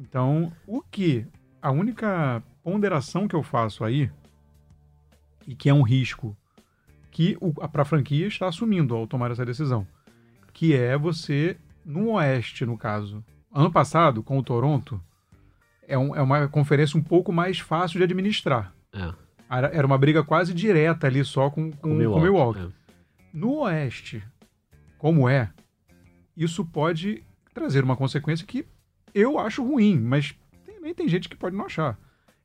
[0.00, 1.24] Então, o que.
[1.62, 4.10] A única ponderação que eu faço aí,
[5.46, 6.36] e que é um risco
[7.10, 7.36] que
[7.72, 9.86] para a franquia está assumindo ao tomar essa decisão,
[10.52, 15.00] que é você no Oeste, no caso, Ano passado, com o Toronto,
[15.88, 18.74] é, um- é uma conferência um pouco mais fácil de administrar.
[18.92, 19.14] É,
[19.48, 22.24] Era era uma briga quase direta ali só com, com, com com o o Milwaukee.
[22.24, 22.60] Milwaukee.
[22.60, 22.68] é.
[23.32, 24.22] No Oeste,
[24.98, 25.50] como é,
[26.36, 27.22] isso pode
[27.54, 28.66] trazer uma consequência que
[29.14, 30.34] eu acho ruim, mas
[30.66, 31.96] também tem gente que pode não achar.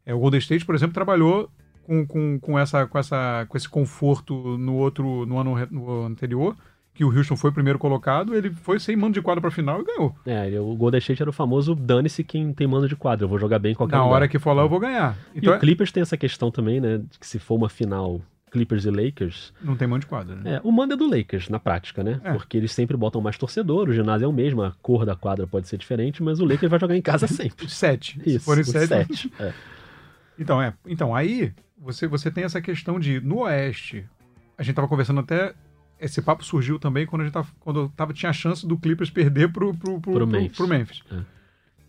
[0.05, 1.49] É, o Golden State, por exemplo, trabalhou
[1.83, 6.55] com, com, com, essa, com, essa, com esse conforto no outro no ano, no anterior,
[6.93, 9.81] que o Houston foi o primeiro colocado, ele foi sem mando de quadra para final
[9.81, 10.15] e ganhou.
[10.25, 13.39] É, o Golden State era o famoso dane-se quem tem mando de quadra, eu vou
[13.39, 14.15] jogar bem em qualquer Na lugar.
[14.15, 15.17] hora que for lá, eu vou ganhar.
[15.33, 18.21] E Então, o Clippers tem essa questão também, né, de que se for uma final
[18.51, 20.35] Clippers e Lakers, não tem mando de quadra.
[20.35, 20.55] Né?
[20.55, 22.19] é, o mando é do Lakers, na prática, né?
[22.21, 22.33] É.
[22.33, 25.47] Porque eles sempre botam mais torcedor, o ginásio é o mesmo, a cor da quadra
[25.47, 27.69] pode ser diferente, mas o Lakers vai jogar em casa sempre.
[27.69, 28.19] Sete.
[28.21, 29.33] Se Isso, forem os sete, sete.
[29.39, 29.53] É.
[30.37, 30.73] Então, é.
[30.85, 34.05] Então, aí você, você tem essa questão de, no Oeste,
[34.57, 35.53] a gente tava conversando até.
[36.01, 39.09] Esse papo surgiu também quando a gente tava, quando tava, tinha a chance do Clippers
[39.11, 40.57] perder pro, pro, pro, Pro pro- Memphis.
[40.57, 41.03] pro Memphis.
[41.11, 41.19] É.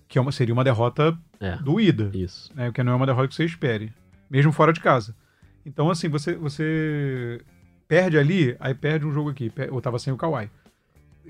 [0.06, 2.52] Que é uma, seria uma derrota É, doída, isso.
[2.54, 2.70] né?
[2.70, 3.90] Que não é uma derrota que você espere.
[4.30, 5.16] Mesmo fora de casa.
[5.64, 7.40] Então, assim, você, você
[7.88, 9.50] perde ali, aí perde um jogo aqui.
[9.56, 10.50] Eu tava sem o Kawhi.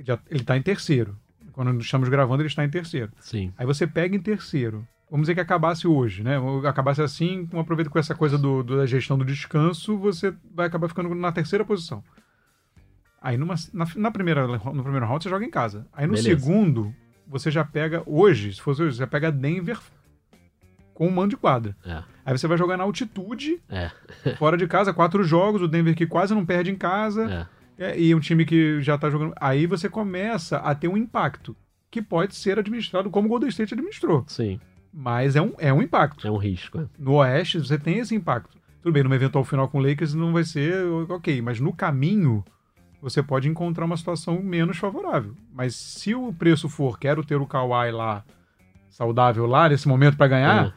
[0.05, 1.17] Já, ele tá em terceiro.
[1.53, 3.13] Quando estamos gravando, ele está em terceiro.
[3.21, 3.53] Sim.
[3.59, 4.87] Aí você pega em terceiro.
[5.11, 6.37] Vamos dizer que acabasse hoje, né?
[6.67, 10.89] Acabasse assim, aproveita com essa coisa do, do- da gestão do descanso, você vai acabar
[10.89, 12.03] ficando na terceira posição.
[13.23, 15.87] Aí numa, na, na primeira, no primeiro round você joga em casa.
[15.93, 16.29] Aí no Beleza.
[16.41, 16.93] segundo,
[17.27, 19.79] você já pega, hoje, se fosse hoje, você já pega Denver
[20.95, 21.77] com um mando de quadra.
[21.85, 23.91] É, Aí você vai jogar na altitude, é,
[24.39, 27.49] fora de casa, quatro jogos, o Denver que quase não perde em casa.
[27.59, 27.63] é.
[27.79, 29.33] É, e um time que já tá jogando.
[29.41, 31.57] Aí você começa a ter um impacto
[31.91, 34.25] que pode ser administrado como o Golden State administrou.
[34.29, 34.61] Sim,
[34.93, 36.25] Mas é um, é um impacto.
[36.27, 36.79] é um risco.
[36.79, 36.87] é.
[36.99, 38.57] No Oeste, você tem esse impacto.
[38.83, 42.45] Tudo bem, numa eventual final com o Lakers não vai ser ok, mas no caminho
[43.03, 45.35] você pode encontrar uma situação menos favorável.
[45.53, 48.25] Mas se o preço for, quero ter o Kawhi lá,
[48.89, 50.73] saudável lá, nesse momento pra ganhar,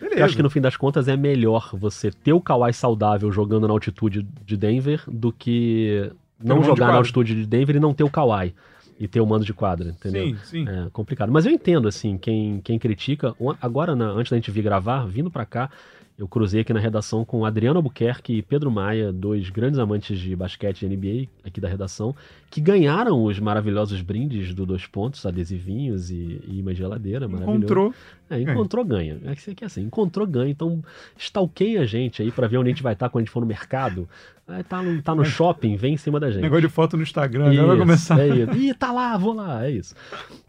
[0.00, 0.20] beleza.
[0.20, 3.66] Eu acho que no fim das contas é melhor você ter o Kawhi saudável jogando
[3.66, 6.10] na altitude de Denver do que
[6.42, 8.54] não de jogar na altitude de Denver e não ter o Kawhi
[9.00, 10.26] e ter o mando de quadra, entendeu?
[10.28, 10.68] Sim, sim.
[10.68, 11.32] É complicado.
[11.32, 13.34] Mas eu entendo, assim, quem, quem critica.
[13.60, 15.68] Agora, na- antes da gente vir gravar, vindo pra cá,
[16.16, 20.34] eu cruzei aqui na redação com Adriano Albuquerque e Pedro Maia, dois grandes amantes de
[20.36, 22.14] basquete e NBA aqui da redação,
[22.54, 27.58] que ganharam os maravilhosos brindes do Dois Pontos, adesivinhos e, e de geladeira, maravilhoso.
[27.58, 27.94] Encontrou.
[28.30, 29.18] É, encontrou ganha.
[29.24, 30.52] É que é assim, encontrou ganha.
[30.52, 30.80] Então,
[31.18, 33.40] stalkeia a gente aí pra ver onde a gente vai estar quando a gente for
[33.40, 34.08] no mercado.
[34.46, 36.42] Aí tá, no, tá no shopping, vem em cima da gente.
[36.42, 38.20] Negócio de foto no Instagram, agora vai Isso, começar.
[38.20, 38.52] É isso.
[38.52, 39.94] Ih, tá lá, vou lá, é isso.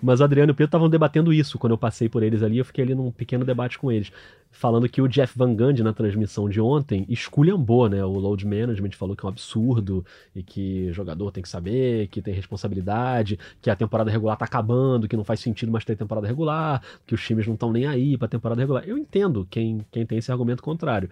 [0.03, 2.57] Mas o Adriano e o Pedro estavam debatendo isso quando eu passei por eles ali.
[2.57, 4.11] Eu fiquei ali num pequeno debate com eles.
[4.51, 8.03] Falando que o Jeff Van Gundy, na transmissão de ontem, esculhambou, né?
[8.03, 12.21] O load management falou que é um absurdo e que jogador tem que saber, que
[12.21, 16.27] tem responsabilidade, que a temporada regular tá acabando, que não faz sentido mais ter temporada
[16.27, 18.83] regular, que os times não estão nem aí pra temporada regular.
[18.85, 21.09] Eu entendo quem, quem tem esse argumento contrário.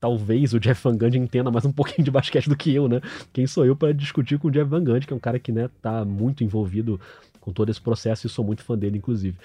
[0.00, 3.00] Talvez o Jeff Van Gundy entenda mais um pouquinho de basquete do que eu, né?
[3.32, 5.50] Quem sou eu para discutir com o Jeff Van Gundy, que é um cara que,
[5.52, 7.00] né, tá muito envolvido
[7.40, 9.36] com todo esse processo e sou muito fã dele, inclusive.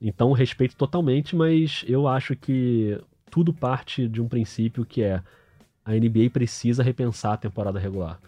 [0.00, 2.98] Então, respeito totalmente, mas eu acho que
[3.30, 5.22] tudo parte de um princípio que é
[5.84, 8.20] a NBA precisa repensar a temporada regular.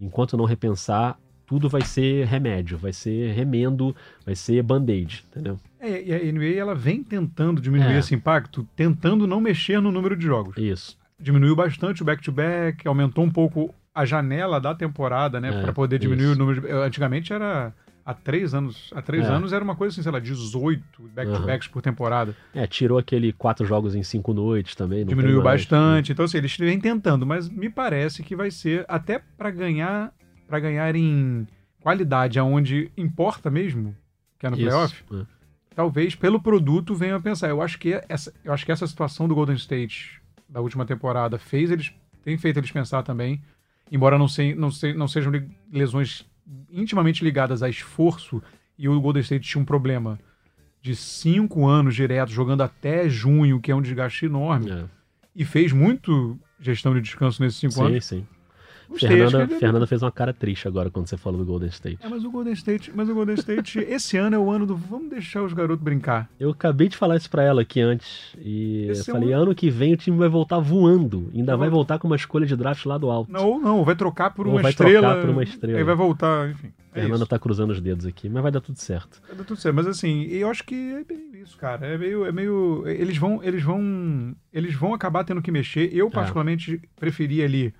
[0.00, 1.18] Enquanto não repensar,
[1.48, 5.58] tudo vai ser remédio, vai ser remendo, vai ser band-aid, entendeu?
[5.80, 7.98] É, e a NBA ela vem tentando diminuir É.
[7.98, 10.56] esse impacto, tentando não mexer no número de jogos.
[10.58, 10.96] Isso.
[11.18, 15.48] Diminuiu bastante o back-to-back, aumentou um pouco a janela da temporada, né?
[15.48, 16.34] É, pra poder diminuir isso.
[16.34, 16.70] o número de...
[16.70, 17.72] Antigamente era.
[18.06, 18.90] Há três anos.
[18.94, 19.28] Há três É.
[19.28, 20.82] anos era uma coisa assim, sei lá, 18
[21.14, 22.34] back-to-backs por temporada.
[22.54, 25.00] É, tirou aquele quatro jogos em cinco noites também.
[25.00, 25.60] não Diminuiu mais.
[25.62, 26.12] bastante.
[26.12, 30.10] Então, assim, eles vêm tentando, mas me parece que vai ser até pra ganhar
[30.48, 31.46] para ganhar em
[31.80, 33.94] qualidade aonde importa mesmo,
[34.38, 35.04] que é no Isso, playoff.
[35.12, 35.26] é.
[35.74, 37.48] talvez pelo produto venham a pensar.
[37.48, 41.38] Eu acho que essa, eu acho que essa situação do Golden State da última temporada
[41.38, 41.92] fez eles,
[42.24, 43.40] tem feito eles pensar também,
[43.92, 45.30] embora não, se, não, se, não sejam
[45.70, 46.26] lesões
[46.72, 48.42] intimamente ligadas a esforço
[48.78, 50.18] e o Golden State tinha um problema
[50.80, 54.84] de cinco anos direto jogando até junho, que é um desgaste enorme, É.
[55.34, 58.04] e fez muito gestão de descanso nesses cinco Sim, anos.
[58.04, 58.26] sim.
[58.88, 61.98] Gostei, Fernanda, ele- Fernanda fez uma cara triste agora quando você falou do Golden State.
[62.02, 64.74] É, mas o Golden State, mas o Golden State, esse ano é o ano do
[64.74, 66.28] vamos deixar os garotos brincar.
[66.40, 68.34] Eu acabei de falar isso pra ela aqui antes.
[68.38, 71.30] E Esse eu é falei, um- ano que vem o time vai voltar voando.
[71.34, 73.30] Ainda Vai vai voltar com uma escolha de draft lá do alto.
[73.30, 75.08] Não, ou não, vai trocar por Ou uma vai estrela.
[75.08, 75.78] trocar por uma estrela.
[75.78, 76.72] Aí vai voltar, enfim.
[76.94, 77.26] É Fernanda isso.
[77.26, 79.20] tá cruzando os dedos aqui, mas vai dar tudo certo.
[79.28, 79.74] Vai dar tudo certo.
[79.76, 81.86] Mas assim, eu acho que é bem isso, cara.
[81.86, 82.24] É meio.
[82.24, 83.40] É meio eles vão.
[83.44, 84.34] Eles vão.
[84.52, 85.90] Eles vão acabar tendo que mexer.
[85.94, 87.72] Eu, particularmente, preferia ali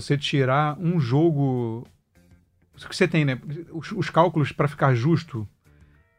[0.00, 1.86] você tirar um jogo.
[2.74, 3.38] O que você tem, né?
[3.72, 5.48] Os, os cálculos para ficar justo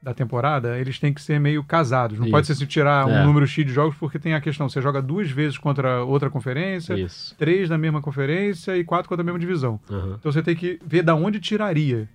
[0.01, 2.17] da temporada, eles têm que ser meio casados.
[2.17, 2.31] Não Isso.
[2.31, 3.21] pode ser se tirar É.
[3.21, 6.29] um número X de jogos, porque tem a questão: você joga duas vezes contra outra
[6.29, 7.35] conferência, Isso.
[7.37, 9.79] três na mesma conferência e quatro contra a mesma divisão.
[9.89, 10.15] Aham.
[10.19, 12.09] Então você tem que ver da onde tiraria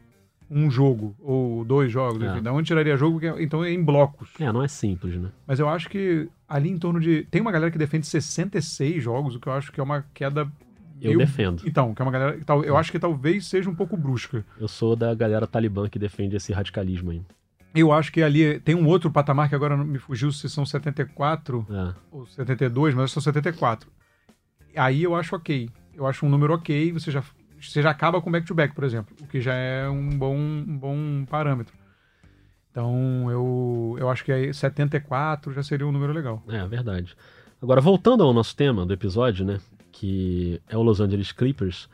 [0.50, 2.26] um jogo, ou dois jogos, É.
[2.32, 4.28] enfim, da onde tiraria jogo, é- então é em blocos.
[4.38, 5.30] É, não é simples, né?
[5.46, 7.24] Mas eu acho que ali em torno de.
[7.30, 10.50] Tem uma galera que defende 66 jogos, o que eu acho que é uma queda.
[11.02, 11.62] Eu meio- defendo.
[11.66, 12.38] Então, que é uma galera.
[12.46, 14.44] tal- Eu acho que talvez seja um pouco brusca.
[14.58, 17.22] Eu sou da galera talibã que defende esse radicalismo aí.
[17.74, 21.66] Eu acho que ali tem um outro patamar que agora me fugiu se são 74
[21.70, 21.94] É.
[22.10, 23.90] ou 72, mas são 74.
[24.76, 25.68] Aí eu acho ok.
[25.94, 27.22] Eu acho um número ok, você já,
[27.60, 31.24] você já acaba com back-to-back, por exemplo, o que já é um bom, um bom
[31.24, 31.74] parâmetro.
[32.70, 36.42] Então eu, eu acho que aí 74 já seria um número legal.
[36.48, 37.14] É, verdade.
[37.60, 39.60] Agora, voltando ao nosso tema do episódio, né?
[40.02, 41.88] Que é o Los Angeles Clippers.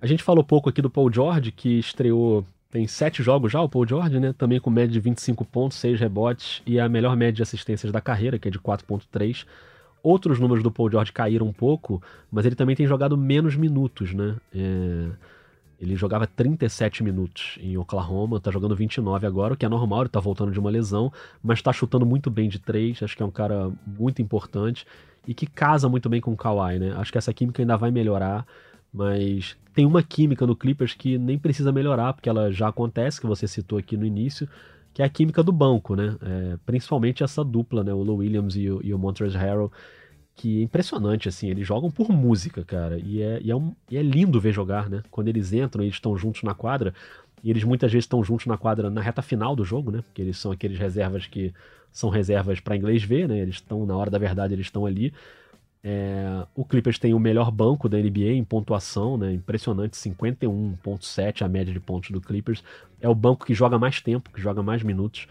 [0.00, 2.46] A gente falou pouco aqui do Paul George, que estreou.
[2.70, 4.32] Tem sete jogos já, o Paul George, né?
[4.32, 8.00] Também com média de 25 pontos, 6 rebotes e a melhor média de assistências da
[8.00, 9.44] carreira, que é de 4,3.
[10.00, 14.14] Outros números do Paul George caíram um pouco, mas ele também tem jogado menos minutos,
[14.14, 14.36] né?
[14.54, 15.08] É,
[15.80, 20.08] Ele jogava 37 minutos em Oklahoma, tá jogando 29 agora, o que é normal, ele
[20.08, 23.26] tá voltando de uma lesão, mas tá chutando muito bem de três, acho que é
[23.26, 24.86] um cara muito importante
[25.26, 26.92] e que casa muito bem com o Kawhi, né?
[26.96, 28.46] Acho que essa química ainda vai melhorar,
[28.92, 33.26] mas tem uma química no Clippers que nem precisa melhorar, porque ela já acontece, que
[33.26, 34.48] você citou aqui no início,
[34.92, 36.16] que é a química do banco, né?
[36.22, 37.92] É, principalmente essa dupla, né?
[37.92, 39.70] O Lou Williams e o, e o Montrezl Harrell,
[40.34, 43.96] que é impressionante, assim, eles jogam por música, cara, e é, e é, um- e
[43.98, 45.02] é lindo ver jogar, né?
[45.10, 46.94] Quando eles entram e estão juntos na quadra,
[47.42, 50.02] e eles muitas vezes estão juntos na quadra na reta final do jogo, né?
[50.02, 51.52] Porque eles são aqueles reservas que
[51.92, 53.38] são reservas para inglês ver, né?
[53.38, 55.12] Eles estão, na hora da verdade, eles estão ali.
[55.82, 59.32] É, o Clippers tem o melhor banco da NBA em pontuação, né?
[59.32, 62.62] Impressionante, 51.7 a média de pontos do Clippers.
[63.00, 65.26] É o banco que joga mais tempo, que joga mais minutos.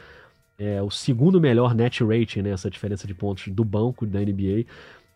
[0.58, 2.50] É o segundo melhor net rating, né?
[2.50, 4.66] Essa diferença de pontos do banco da NBA.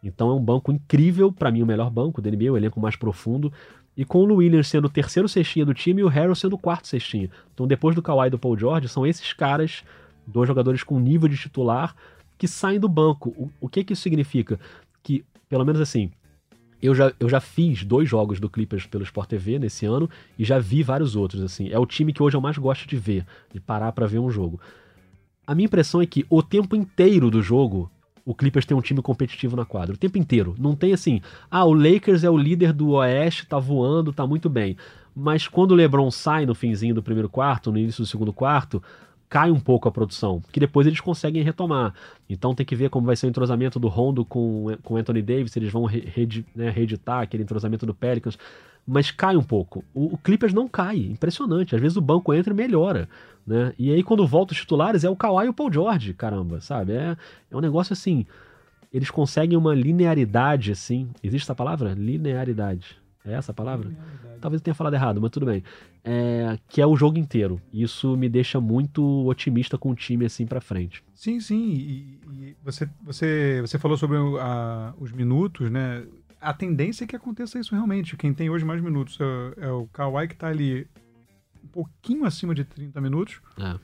[0.04, 2.96] Então é um banco incrível, para mim o melhor banco da NBA, o elenco mais
[2.96, 3.52] profundo.
[3.96, 6.60] E com o Williams sendo o terceiro cestinha do time e o Harrell sendo o
[6.60, 7.30] quarto cestinha.
[7.54, 9.84] Então depois do Kawhi e do Paul George, são esses caras,
[10.26, 11.96] dois jogadores com nível de titular,
[12.38, 13.30] que saem do banco.
[13.30, 14.60] O, o que que isso significa?
[15.04, 16.12] Que, pelo menos assim,
[16.84, 20.44] eu já, eu já fiz dois jogos do Clippers pelo Sport TV nesse ano e
[20.44, 21.70] já vi vários outros, assim.
[21.70, 24.30] É o time que hoje eu mais gosto de ver, de parar pra ver um
[24.30, 24.60] jogo.
[25.48, 27.90] A minha impressão é que o tempo inteiro do jogo,
[28.26, 29.96] o Clippers tem um time competitivo na quadra.
[29.96, 30.56] O tempo inteiro.
[30.58, 34.50] Não tem assim, ah, o Lakers é o líder do Oeste, tá voando, tá muito
[34.50, 34.78] bem.
[35.16, 38.82] Mas quando o LeBron sai no finzinho do primeiro quarto, no início do segundo quarto,
[39.30, 41.94] cai um pouco a produção, que depois eles conseguem retomar.
[42.30, 45.52] Então tem que ver como vai ser o entrosamento do Rondo com com Anthony Davis,
[45.52, 46.08] se eles vão re-
[46.56, 48.38] né, reeditar aquele entrosamento do Pelicans,
[48.86, 49.84] mas cai um pouco.
[49.94, 51.76] O, o Clippers não cai, impressionante.
[51.76, 53.08] Às vezes o banco entra e melhora,
[53.46, 53.74] né?
[53.78, 56.94] E aí quando volta os titulares é o Kawhi e o Paul George, caramba, sabe?
[56.94, 57.16] É,
[57.52, 58.26] é um negócio assim,
[58.92, 61.10] eles conseguem uma linearidade assim.
[61.24, 61.94] Existe essa palavra?
[61.94, 62.98] Linearidade.
[63.26, 63.90] É essa a palavra?
[64.42, 65.64] Talvez eu tenha falado errado, mas tudo bem.
[66.04, 67.62] É, que é o jogo inteiro.
[67.72, 71.02] Isso me deixa muito otimista com o time assim pra frente.
[71.16, 71.70] Sim, sim.
[71.72, 76.04] E, e você, você, você falou sobre a- os minutos, né?
[76.44, 78.18] A tendência é que aconteça isso realmente.
[78.18, 80.86] Quem tem hoje mais minutos é, é o Kawhi, que tá ali
[81.64, 83.40] um pouquinho acima de 30 minutos.
[83.58, 83.76] É.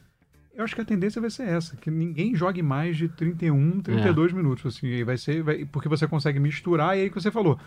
[0.55, 4.33] Eu acho que a tendência vai ser essa, que ninguém jogue mais de 31, 32
[4.33, 7.57] minutos, assim, e vai ser, vai- porque você consegue misturar, e aí que você falou,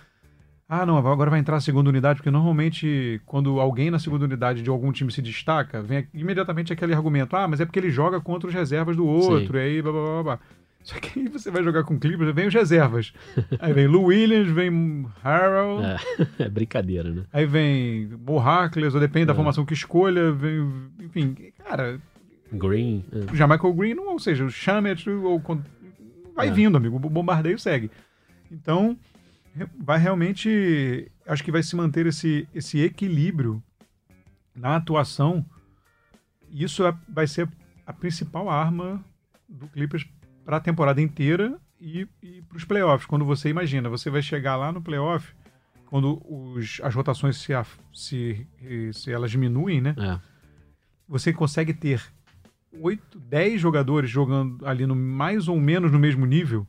[0.68, 4.60] ah, não, agora vai entrar a segunda unidade, porque normalmente quando alguém na segunda unidade
[4.62, 8.20] de algum time se destaca, vem imediatamente aquele argumento, ah, mas é porque ele joga
[8.20, 10.40] contra os reservas do outro, e aí blá, blá, blá, blá.
[10.84, 13.12] Só que aí você vai jogar com Clippers, vem os reservas.
[13.60, 15.96] Aí vem Lou Williams, vem Harrell, É,
[16.44, 17.24] é brincadeira, né?
[17.32, 19.36] aí vem Harkless, ou depende da É.
[19.36, 20.68] formação que escolha, vem,
[21.00, 22.00] enfim, cara,
[22.52, 23.04] Green.
[23.12, 23.34] é.
[23.34, 25.40] Jamaica Green, ou seja, o Shamet, ou
[26.34, 26.50] vai É.
[26.50, 26.96] vindo, amigo.
[26.96, 27.90] O bombardeio segue.
[28.50, 28.98] Então,
[29.78, 31.10] vai realmente.
[31.26, 33.62] Acho que vai se manter esse, esse equilíbrio
[34.54, 35.46] na atuação.
[36.50, 37.48] Isso é- vai ser
[37.86, 39.02] a principal arma
[39.48, 40.04] do Clippers
[40.44, 43.06] para a temporada inteira e, e para os playoffs.
[43.06, 45.34] Quando você imagina, você vai chegar lá no playoff,
[45.86, 47.52] quando os, as rotações se,
[47.92, 48.46] se,
[48.92, 49.94] se elas diminuem, né?
[49.98, 50.18] É.
[51.06, 52.02] você consegue ter
[52.72, 56.66] 8, 10 jogadores jogando ali no mais ou menos no mesmo nível,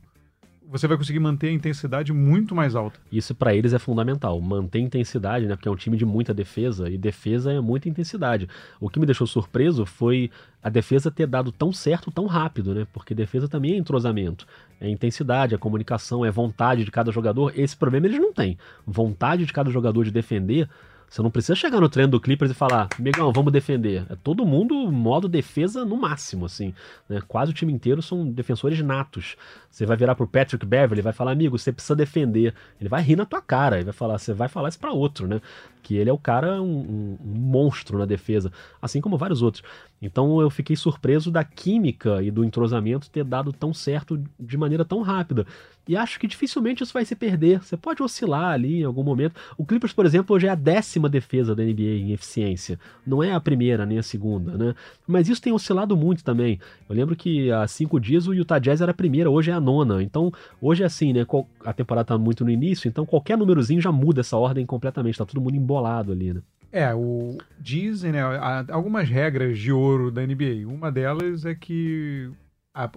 [0.68, 2.98] você vai conseguir manter a intensidade muito mais alta.
[3.12, 5.54] Isso pra eles é fundamental, manter intensidade, né?
[5.56, 8.48] Porque é um time de muita defesa e defesa é muita intensidade.
[8.80, 10.30] O que me deixou surpreso foi
[10.62, 12.86] a defesa ter dado tão certo tão rápido, né?
[12.92, 14.46] Porque defesa também é entrosamento,
[14.80, 17.52] é intensidade, é comunicação, é vontade de cada jogador.
[17.54, 18.58] Esse problema eles não têm.
[18.86, 20.68] Vontade de cada jogador de defender
[21.14, 24.04] Você não precisa chegar no treino do Clippers e falar, Megão, vamos defender.
[24.10, 26.74] É todo mundo modo defesa no máximo, assim.
[27.08, 27.22] Né?
[27.28, 29.36] Quase o time inteiro são defensores natos.
[29.70, 32.52] Você vai virar pro Patrick Beverly e vai falar, amigo, você precisa defender.
[32.80, 35.28] Ele vai rir na tua cara e vai falar, você vai falar isso para outro,
[35.28, 35.40] né?
[35.84, 39.62] Que ele é o cara, um, um, monstro na defesa, assim como vários outros.
[40.00, 44.84] Então eu fiquei surpreso da química e do entrosamento ter dado tão certo de maneira
[44.84, 45.46] tão rápida.
[45.86, 47.62] E acho que dificilmente isso vai se perder.
[47.62, 49.38] Você pode oscilar ali em algum momento.
[49.56, 52.78] O Clippers, por exemplo, hoje é a décima defesa da NBA em eficiência.
[53.06, 54.74] Não é a primeira nem a segunda, né?
[55.06, 56.58] Mas isso tem oscilado muito também.
[56.88, 59.60] Eu lembro que há cinco dias o Utah Jazz era a primeira, hoje é a
[59.60, 60.02] nona.
[60.02, 61.26] Então, hoje é assim, né?
[61.64, 65.18] A temporada tá muito no início, então qualquer númerozinho já muda essa ordem completamente.
[65.18, 66.42] Tá todo mundo embolado ali, né?
[66.70, 70.66] É, o, dizem, né, há algumas regras de ouro da NBA.
[70.66, 72.28] Uma delas é que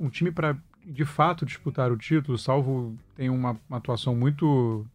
[0.02, 4.86] um time para de fato disputar o título, salvo tem uma, uma, atuação muito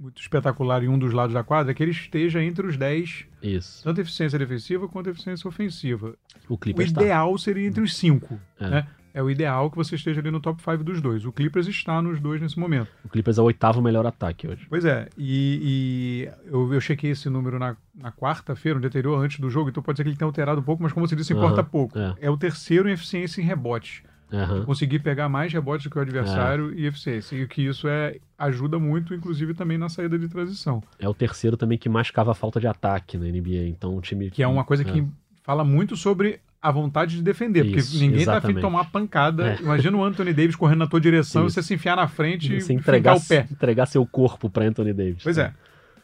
[0.00, 3.26] muito espetacular em um dos lados da quadra, é que ele esteja entre os 10,
[3.40, 3.84] Isso.
[3.84, 6.16] tanto eficiência defensiva quanto eficiência ofensiva.
[6.48, 8.68] O, o ideal seria entre os 5, é.
[8.68, 8.86] né?
[9.14, 11.24] É o ideal que você esteja ali no top 5 dos dois.
[11.24, 12.88] O Clippers está nos dois nesse momento.
[13.04, 14.66] O Clippers é o oitavo melhor ataque hoje.
[14.68, 19.22] Pois é, e, e eu, eu chequei esse número na, na quarta-feira, no dia anterior,
[19.22, 21.14] antes do jogo, então pode ser que ele tenha alterado um pouco, mas como você
[21.14, 21.98] disse, importa pouco.
[21.98, 22.14] É.
[22.22, 22.30] é.
[22.30, 24.04] o terceiro em eficiência em rebote.
[24.32, 24.64] Uhum.
[24.64, 26.80] Conseguir pegar mais rebotes do que o adversário é.
[26.80, 27.36] e eficiência.
[27.36, 30.82] E que isso é ajuda muito, inclusive, também na saída de transição.
[30.98, 33.68] É o terceiro também que mais cava falta de ataque na NBA.
[33.68, 34.30] Então, o time.
[34.30, 34.86] Que é uma coisa é.
[34.86, 35.06] que
[35.42, 38.42] fala muito sobre a vontade de defender, Isso, porque ninguém exatamente.
[38.42, 39.54] tá afim de tomar pancada.
[39.54, 39.60] É.
[39.60, 41.58] Imagina o Anthony Davis correndo na tua direção Isso.
[41.58, 43.48] e você se enfiar na frente e entregar o pé.
[43.50, 45.24] Entregar seu corpo para Anthony Davis.
[45.24, 45.52] Pois é.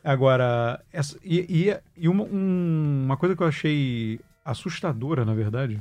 [0.02, 5.80] Agora, essa, e, e, e uma, um, uma coisa que eu achei assustadora, na verdade,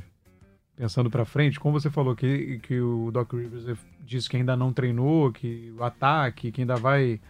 [0.76, 4.72] pensando para frente, como você falou que, que o Doc Rivers disse que ainda não
[4.72, 7.20] treinou, que o ataque, que ainda vai.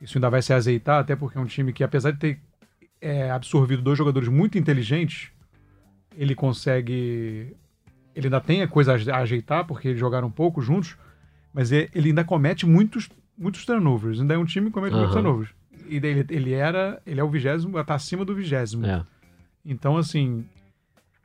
[0.00, 2.38] Isso ainda vai se azeitar, até porque é um time que, apesar de ter
[3.00, 5.30] é, absorvido dois jogadores muito inteligentes,
[6.16, 7.54] ele consegue.
[8.14, 10.96] Ele ainda tem a coisa a ajeitar, porque eles jogaram um pouco juntos,
[11.52, 14.20] mas ele ainda comete muitos, muitos turnovers.
[14.20, 15.00] Ainda é um time que comete uhum.
[15.00, 15.50] muitos turnovers.
[15.88, 17.00] E ele, ele era.
[17.06, 18.86] Ele é o vigésimo, tá acima do vigésimo.
[18.86, 19.04] É.
[19.64, 20.44] Então, assim.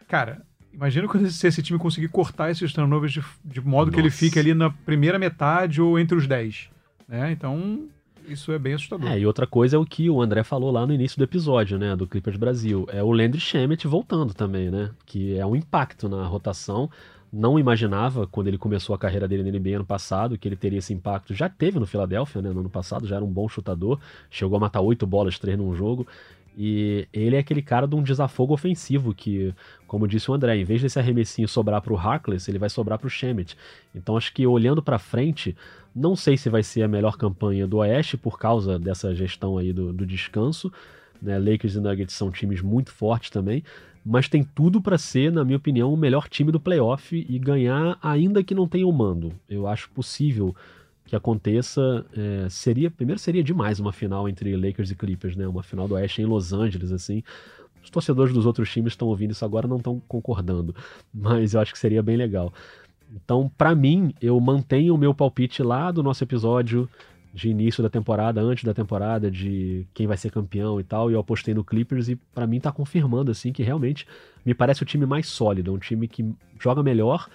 [0.08, 0.42] Cara,
[0.74, 3.96] imagina se esse time conseguir cortar esses turnovers de, de modo Nossa.
[3.96, 6.70] que ele fique ali na primeira metade ou entre os 10.
[7.08, 7.32] Né?
[7.32, 7.88] Então,
[8.28, 9.08] isso é bem assustador.
[9.08, 11.78] É, e outra coisa é o que o André falou lá no início do episódio,
[11.78, 12.88] né, do Clippers Brasil.
[12.92, 16.90] É o Landry Shamet voltando também, né, que é um impacto na rotação.
[17.32, 20.80] Não imaginava, quando ele começou a carreira dele na NBA ano passado, que ele teria
[20.80, 21.34] esse impacto.
[21.34, 24.00] Já teve no Philadelphia, né, no ano passado, já era um bom chutador.
[24.30, 26.06] Chegou a matar oito bolas, três num jogo.
[26.58, 29.54] E ele é aquele cara de um desafogo ofensivo que,
[29.88, 33.00] como disse o André, em vez desse arremessinho sobrar para o Harkless, ele vai sobrar
[33.00, 33.58] para o Shemet.
[33.96, 35.56] Então acho que olhando para frente,
[35.96, 39.72] não sei se vai ser a melhor campanha do Oeste por causa dessa gestão aí
[39.72, 40.72] do, do descanso.
[41.22, 41.38] Né?
[41.38, 43.64] Lakers e Nuggets são times muito fortes também,
[44.06, 47.98] mas tem tudo para ser, na minha opinião, o melhor time do playoff e ganhar
[48.02, 49.32] ainda que não tenha o mando.
[49.48, 50.56] Eu acho possível
[51.12, 52.06] que aconteça.
[52.16, 55.46] É, seria primeiro seria demais uma final entre Lakers e Clippers, né?
[55.46, 57.22] Uma final do Oeste em Los Angeles, assim.
[57.84, 60.74] Os torcedores dos outros times estão ouvindo isso agora não estão concordando,
[61.14, 62.54] mas eu acho que seria bem legal.
[63.14, 66.88] Então, para mim, eu mantenho o meu palpite lá do nosso episódio
[67.34, 71.14] de início da temporada, antes da temporada, de quem vai ser campeão e tal, e
[71.14, 74.08] eu apostei no Clippers e para mim tá confirmando assim que realmente
[74.46, 76.26] me parece o time mais sólido, um time que
[76.58, 77.28] joga melhor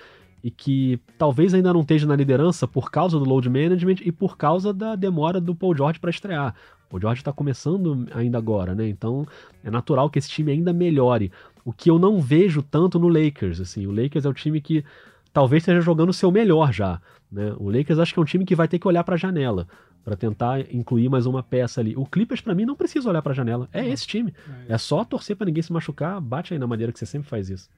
[0.47, 4.37] e que talvez ainda não esteja na liderança por causa do load management e por
[4.37, 6.55] causa da demora do Paul George para estrear.
[6.87, 8.89] O Paul George está começando ainda agora, né?
[8.89, 9.27] Então
[9.65, 11.33] é natural que esse time ainda melhore.
[11.65, 14.85] O que eu não vejo tanto no Lakers, assim, o Lakers é o time que
[15.33, 17.03] talvez esteja jogando o seu melhor já.
[17.31, 17.53] Né?
[17.59, 19.67] O Lakers acho que é um time que vai ter que olhar para a janela
[20.05, 21.97] para tentar incluir mais uma peça ali.
[21.97, 23.69] O Clippers para mim não precisa olhar para a janela.
[23.73, 24.33] É esse time.
[24.69, 26.21] É, é só torcer para ninguém se machucar.
[26.21, 27.69] Bate aí na maneira que você sempre faz isso.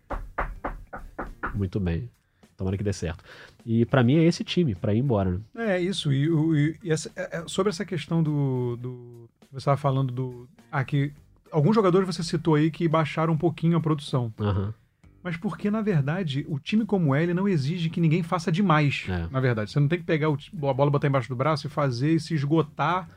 [1.54, 2.10] Muito bem.
[2.58, 3.24] Tomara que dê certo.
[3.64, 5.40] E para mim é esse time para ir embora.
[5.54, 5.76] Né?
[5.76, 6.12] É isso.
[6.12, 10.46] E, e, e essa, é, é, sobre essa questão do, do você estava falando do
[10.70, 11.12] ah, que
[11.50, 14.34] alguns jogadores você citou aí que baixaram um pouquinho a produção.
[14.38, 14.74] Uhum
[15.22, 19.04] mas porque, na verdade, o time como é, ele não exige que ninguém faça demais.
[19.08, 19.26] É.
[19.30, 21.70] Na verdade, você não tem que pegar o, a bola, botar embaixo do braço e
[21.70, 23.08] fazer e se esgotar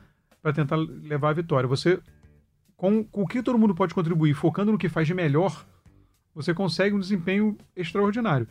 [0.42, 1.68] para tentar levar a vitória.
[1.68, 2.00] Você,
[2.76, 5.64] com, com o que todo mundo pode contribuir, focando no que faz de melhor,
[6.34, 8.48] você consegue um desempenho extraordinário.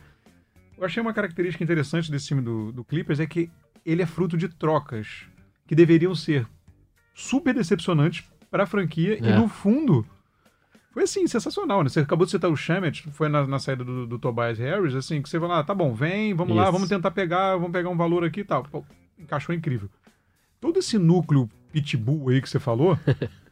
[0.82, 3.48] Eu achei uma característica interessante desse time do, do Clippers é que
[3.86, 5.22] ele é fruto de trocas
[5.64, 6.44] que deveriam ser
[7.14, 9.18] super decepcionantes para a franquia é.
[9.18, 10.04] e, no fundo,
[10.90, 11.88] foi assim, sensacional, né?
[11.88, 15.22] Você acabou de citar o Shemet, foi na, na saída do, do, Tobias Harris, assim,
[15.22, 16.64] que você vai lá, tá bom, vem, vamos Isso.
[16.64, 18.64] lá, vamos tentar pegar, vamos pegar um valor aqui e tal.
[18.64, 18.84] Pô,
[19.16, 19.88] encaixou incrível.
[20.60, 22.98] Todo esse núcleo pitbull aí que você falou,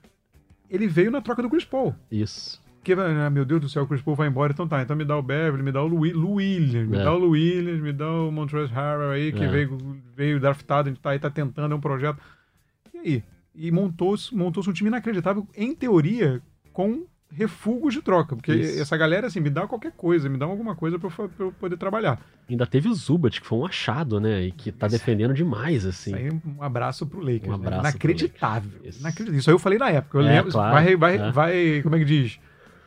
[0.69, 1.95] ele veio na troca do Chris Paul.
[2.11, 2.61] Isso.
[2.81, 5.05] Porque, ah, meu Deus do céu, o Chris Paul vai embora, então tá, então me
[5.05, 7.05] dá o Beverly, me dá o Louis, Lou Williams, me É.
[7.05, 9.49] dá o Lou Williams, me dá o Montrezl Harrell aí, que É.
[9.49, 9.79] veio,
[10.17, 12.19] veio draftado, a gente tá aí, tá tentando, é um projeto.
[12.95, 13.23] E aí?
[13.55, 16.41] E montou-se montou um time inacreditável, em teoria,
[16.73, 18.81] com refugos de troca, porque Isso.
[18.81, 21.53] essa galera, assim, me dá qualquer coisa, me dá alguma coisa pra eu, pra eu
[21.53, 22.19] poder trabalhar.
[22.49, 24.43] Ainda teve o Zubat, que foi um achado, né?
[24.45, 26.11] E que tá defendendo demais, assim.
[26.17, 27.47] Isso aí, um abraço pro Lakers.
[27.47, 27.55] Um né?
[27.67, 28.71] abraço pro Inacreditável.
[28.73, 28.95] Lakers.
[28.95, 29.01] Isso.
[29.01, 29.39] Inacreditável.
[29.39, 30.19] Isso aí eu falei na época.
[30.19, 30.51] Eu É, lembro.
[30.51, 31.31] claro, vai, vai, é.
[31.31, 32.41] vai, como é que diz?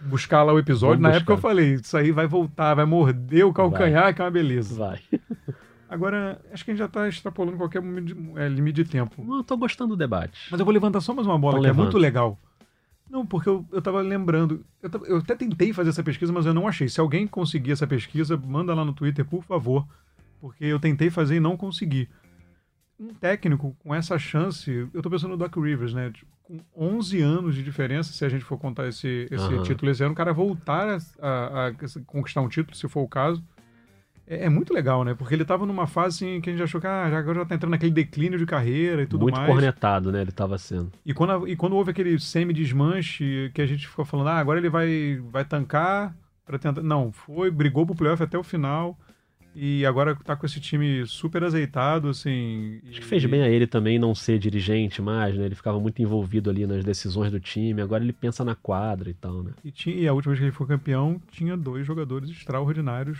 [0.05, 0.95] Buscar lá o episódio.
[1.01, 1.49] Vamos na época eu buscar.
[1.49, 4.75] falei, isso aí vai voltar, vai morder o calcanhar, que é uma beleza.
[4.75, 4.99] Vai.
[5.89, 9.23] Agora, acho que a gente já tá extrapolando qualquer limite de, é, limite de tempo.
[9.23, 10.47] Não, eu tô gostando do debate.
[10.49, 12.39] Mas eu vou levantar só mais uma bola, Então que é muito legal.
[13.09, 14.65] Não, porque eu, eu tava lembrando.
[14.81, 16.89] Eu, tava- eu até tentei fazer essa pesquisa, mas eu não achei.
[16.89, 19.85] Se alguém conseguir essa pesquisa, manda lá no Twitter, por favor.
[20.41, 22.09] Porque eu tentei fazer e não consegui.
[23.03, 26.11] Um técnico com essa chance, eu tô pensando no Doc Rivers, né?
[26.11, 26.59] Tipo, Com
[26.97, 29.63] 11 anos de diferença, se a gente for contar esse, esse Aham.
[29.63, 30.87] título esse ano, o cara voltar
[31.19, 31.73] a, a- a
[32.05, 33.43] conquistar um título, se for o caso.
[34.27, 35.13] É, é muito legal, né?
[35.13, 37.45] Porque ele tava numa fase assim, que a gente achou que ah, já- agora já
[37.45, 39.51] tá entrando naquele declínio de carreira e tudo Muito mais.
[39.51, 40.21] cornetado, né?
[40.21, 40.91] Ele tava sendo.
[41.05, 44.69] E quando, e quando houve aquele semi-desmanche que a gente ficou falando, ah, agora ele
[44.69, 46.81] vai, vai tancar para tentar.
[46.81, 48.97] Não, foi, brigou pro playoff até o final.
[49.55, 52.79] E agora tá com esse time super azeitado, assim.
[52.89, 55.45] Acho que fez bem a ele também não ser dirigente mais, né?
[55.45, 57.81] Ele ficava muito envolvido ali nas decisões do time.
[57.81, 59.51] Agora ele pensa na quadra e tal, né?
[59.63, 63.19] E, tinha, e a última vez que ele foi campeão, tinha dois jogadores extraordinários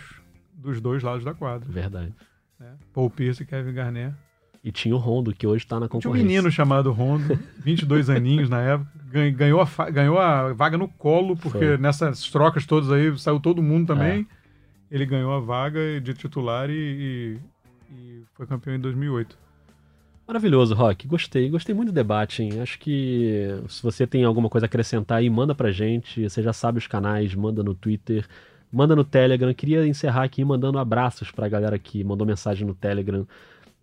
[0.56, 1.68] dos dois lados da quadra.
[1.70, 2.12] Verdade.
[2.58, 2.72] Né?
[2.92, 4.14] Paul Pierce e Kevin Garnett.
[4.62, 6.26] E tinha o Rondo, que hoje tá na Tinha um concorrência.
[6.26, 11.36] menino chamado Rondo, 22 aninhos na época, gan- ganhou a, ganhou a vaga no colo,
[11.36, 11.76] porque Foi.
[11.76, 14.26] nessas trocas todas aí saiu todo mundo também.
[14.94, 17.38] Ele ganhou a vaga de titular e, e-
[17.92, 19.36] e foi campeão em 2008.
[20.26, 21.06] Maravilhoso, Rock.
[21.08, 21.50] Gostei.
[21.50, 22.60] Gostei muito do debate, hein?
[22.60, 26.22] Acho que se você tem alguma coisa a acrescentar aí, manda pra gente.
[26.28, 28.24] Você já sabe os canais, manda no Twitter,
[28.72, 29.52] manda no Telegram.
[29.52, 33.26] Queria encerrar aqui mandando abraços pra galera que mandou mensagem no Telegram.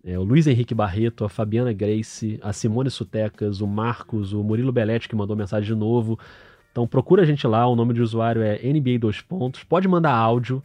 [0.04, 4.72] É, o Luiz Henrique Barreto, a Fabiana Grace, a Simone Sutecas, o Marcos, o Murilo
[4.72, 6.18] Belletti, que mandou mensagem de novo.
[6.72, 9.62] Então procura a gente lá, o nome de usuário é NBA 2 pontos.
[9.62, 10.60] Pode mandar áudio,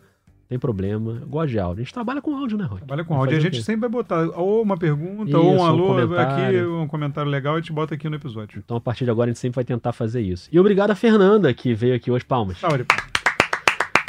[0.48, 1.18] tem problema.
[1.22, 1.82] Eu gosto de áudio.
[1.82, 2.78] A gente trabalha com áudio, né, Rock?
[2.78, 3.36] Trabalha com áudio.
[3.36, 6.08] E a gente sempre vai botar ou uma pergunta Isso, ou um um alô aqui,
[6.08, 6.76] comentário.
[6.82, 8.62] um comentário legal e a gente bota aqui no episódio.
[8.64, 10.50] Então, a partir de agora, a gente sempre vai tentar fazer isso.
[10.52, 12.58] E obrigado a Fernanda, que veio aqui hoje, palmas,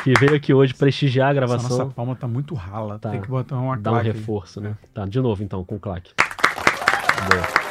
[0.04, 2.98] que veio aqui hoje prestigiar a essa gravação, nossa palma tá muito rala.
[2.98, 3.10] Tá.
[3.10, 4.14] Tem que botar uma dar um claque aí.
[4.14, 4.76] reforço, né?
[4.94, 6.12] Tá, de novo então, com o claque.
[7.30, 7.67] Boa.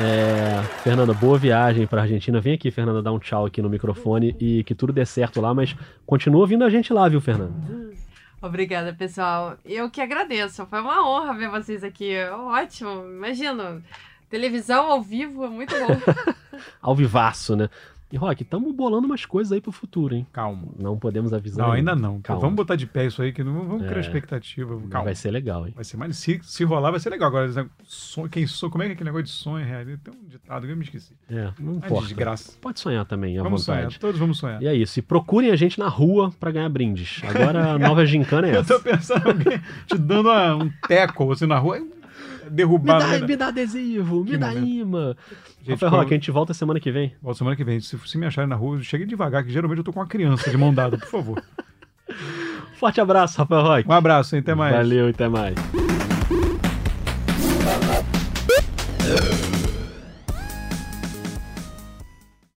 [0.00, 2.40] É, Fernanda, boa viagem pra Argentina.
[2.40, 5.52] Vem aqui, Fernanda, dar um tchau aqui no microfone e que tudo dê certo lá,
[5.52, 5.76] mas
[6.06, 7.52] continua vindo a gente lá, viu, Fernanda?
[8.40, 9.56] Obrigada, pessoal.
[9.64, 10.66] Eu que agradeço.
[10.66, 12.12] Foi uma honra ver vocês aqui.
[12.24, 13.04] Ótimo.
[13.06, 13.82] Imagina.
[14.28, 16.32] Televisão ao vivo é muito bom.
[16.80, 17.68] Ao vivaço, né?
[18.12, 20.26] E, Rock, estamos bolando umas coisas aí pro futuro, hein?
[20.32, 20.68] Calma.
[20.78, 21.66] Não podemos avisar.
[21.66, 22.20] Não, ainda não.
[22.20, 22.42] Calma.
[22.42, 24.00] Vamos botar de pé isso aí, que não vamos criar É.
[24.00, 24.78] expectativa.
[24.90, 25.06] Calma.
[25.06, 25.72] Vai ser legal, hein?
[25.74, 26.14] Vai ser mais.
[26.18, 27.28] Se, se rolar, vai ser legal.
[27.28, 27.50] Agora,
[27.84, 29.84] sonho, quem sonha, como é que é aquele negócio de sonho real?
[29.84, 31.14] Tem um ditado que eu me esqueci.
[31.30, 32.04] É, não Ah, importa.
[32.04, 32.52] desgraça.
[32.60, 33.86] Pode sonhar também, à Vamos vontade.
[33.86, 34.62] sonhar, todos vamos sonhar.
[34.62, 34.98] E é isso.
[34.98, 37.22] E procurem a gente na rua pra ganhar brindes.
[37.26, 38.74] Agora a nova gincana é Eu essa.
[38.74, 41.80] tô pensando em alguém te dando uma- um teco assim na rua,
[42.44, 42.98] Me derrubar.
[42.98, 43.26] dá, né?
[43.26, 44.66] me dá adesivo, me Que dá momento.
[44.68, 45.16] imã.
[45.60, 47.14] Gente, Rafael Roque, a gente volta semana que vem.
[47.22, 47.80] Volta semana que vem.
[47.80, 50.50] Se, se me acharem na rua, cheguem devagar, que geralmente eu tô com uma criança
[50.50, 51.42] de mão dada, por favor.
[52.78, 53.88] Forte abraço, Rafael Roque.
[53.88, 54.40] Um abraço, hein?
[54.40, 54.74] até mais.
[54.74, 55.54] Valeu, até mais.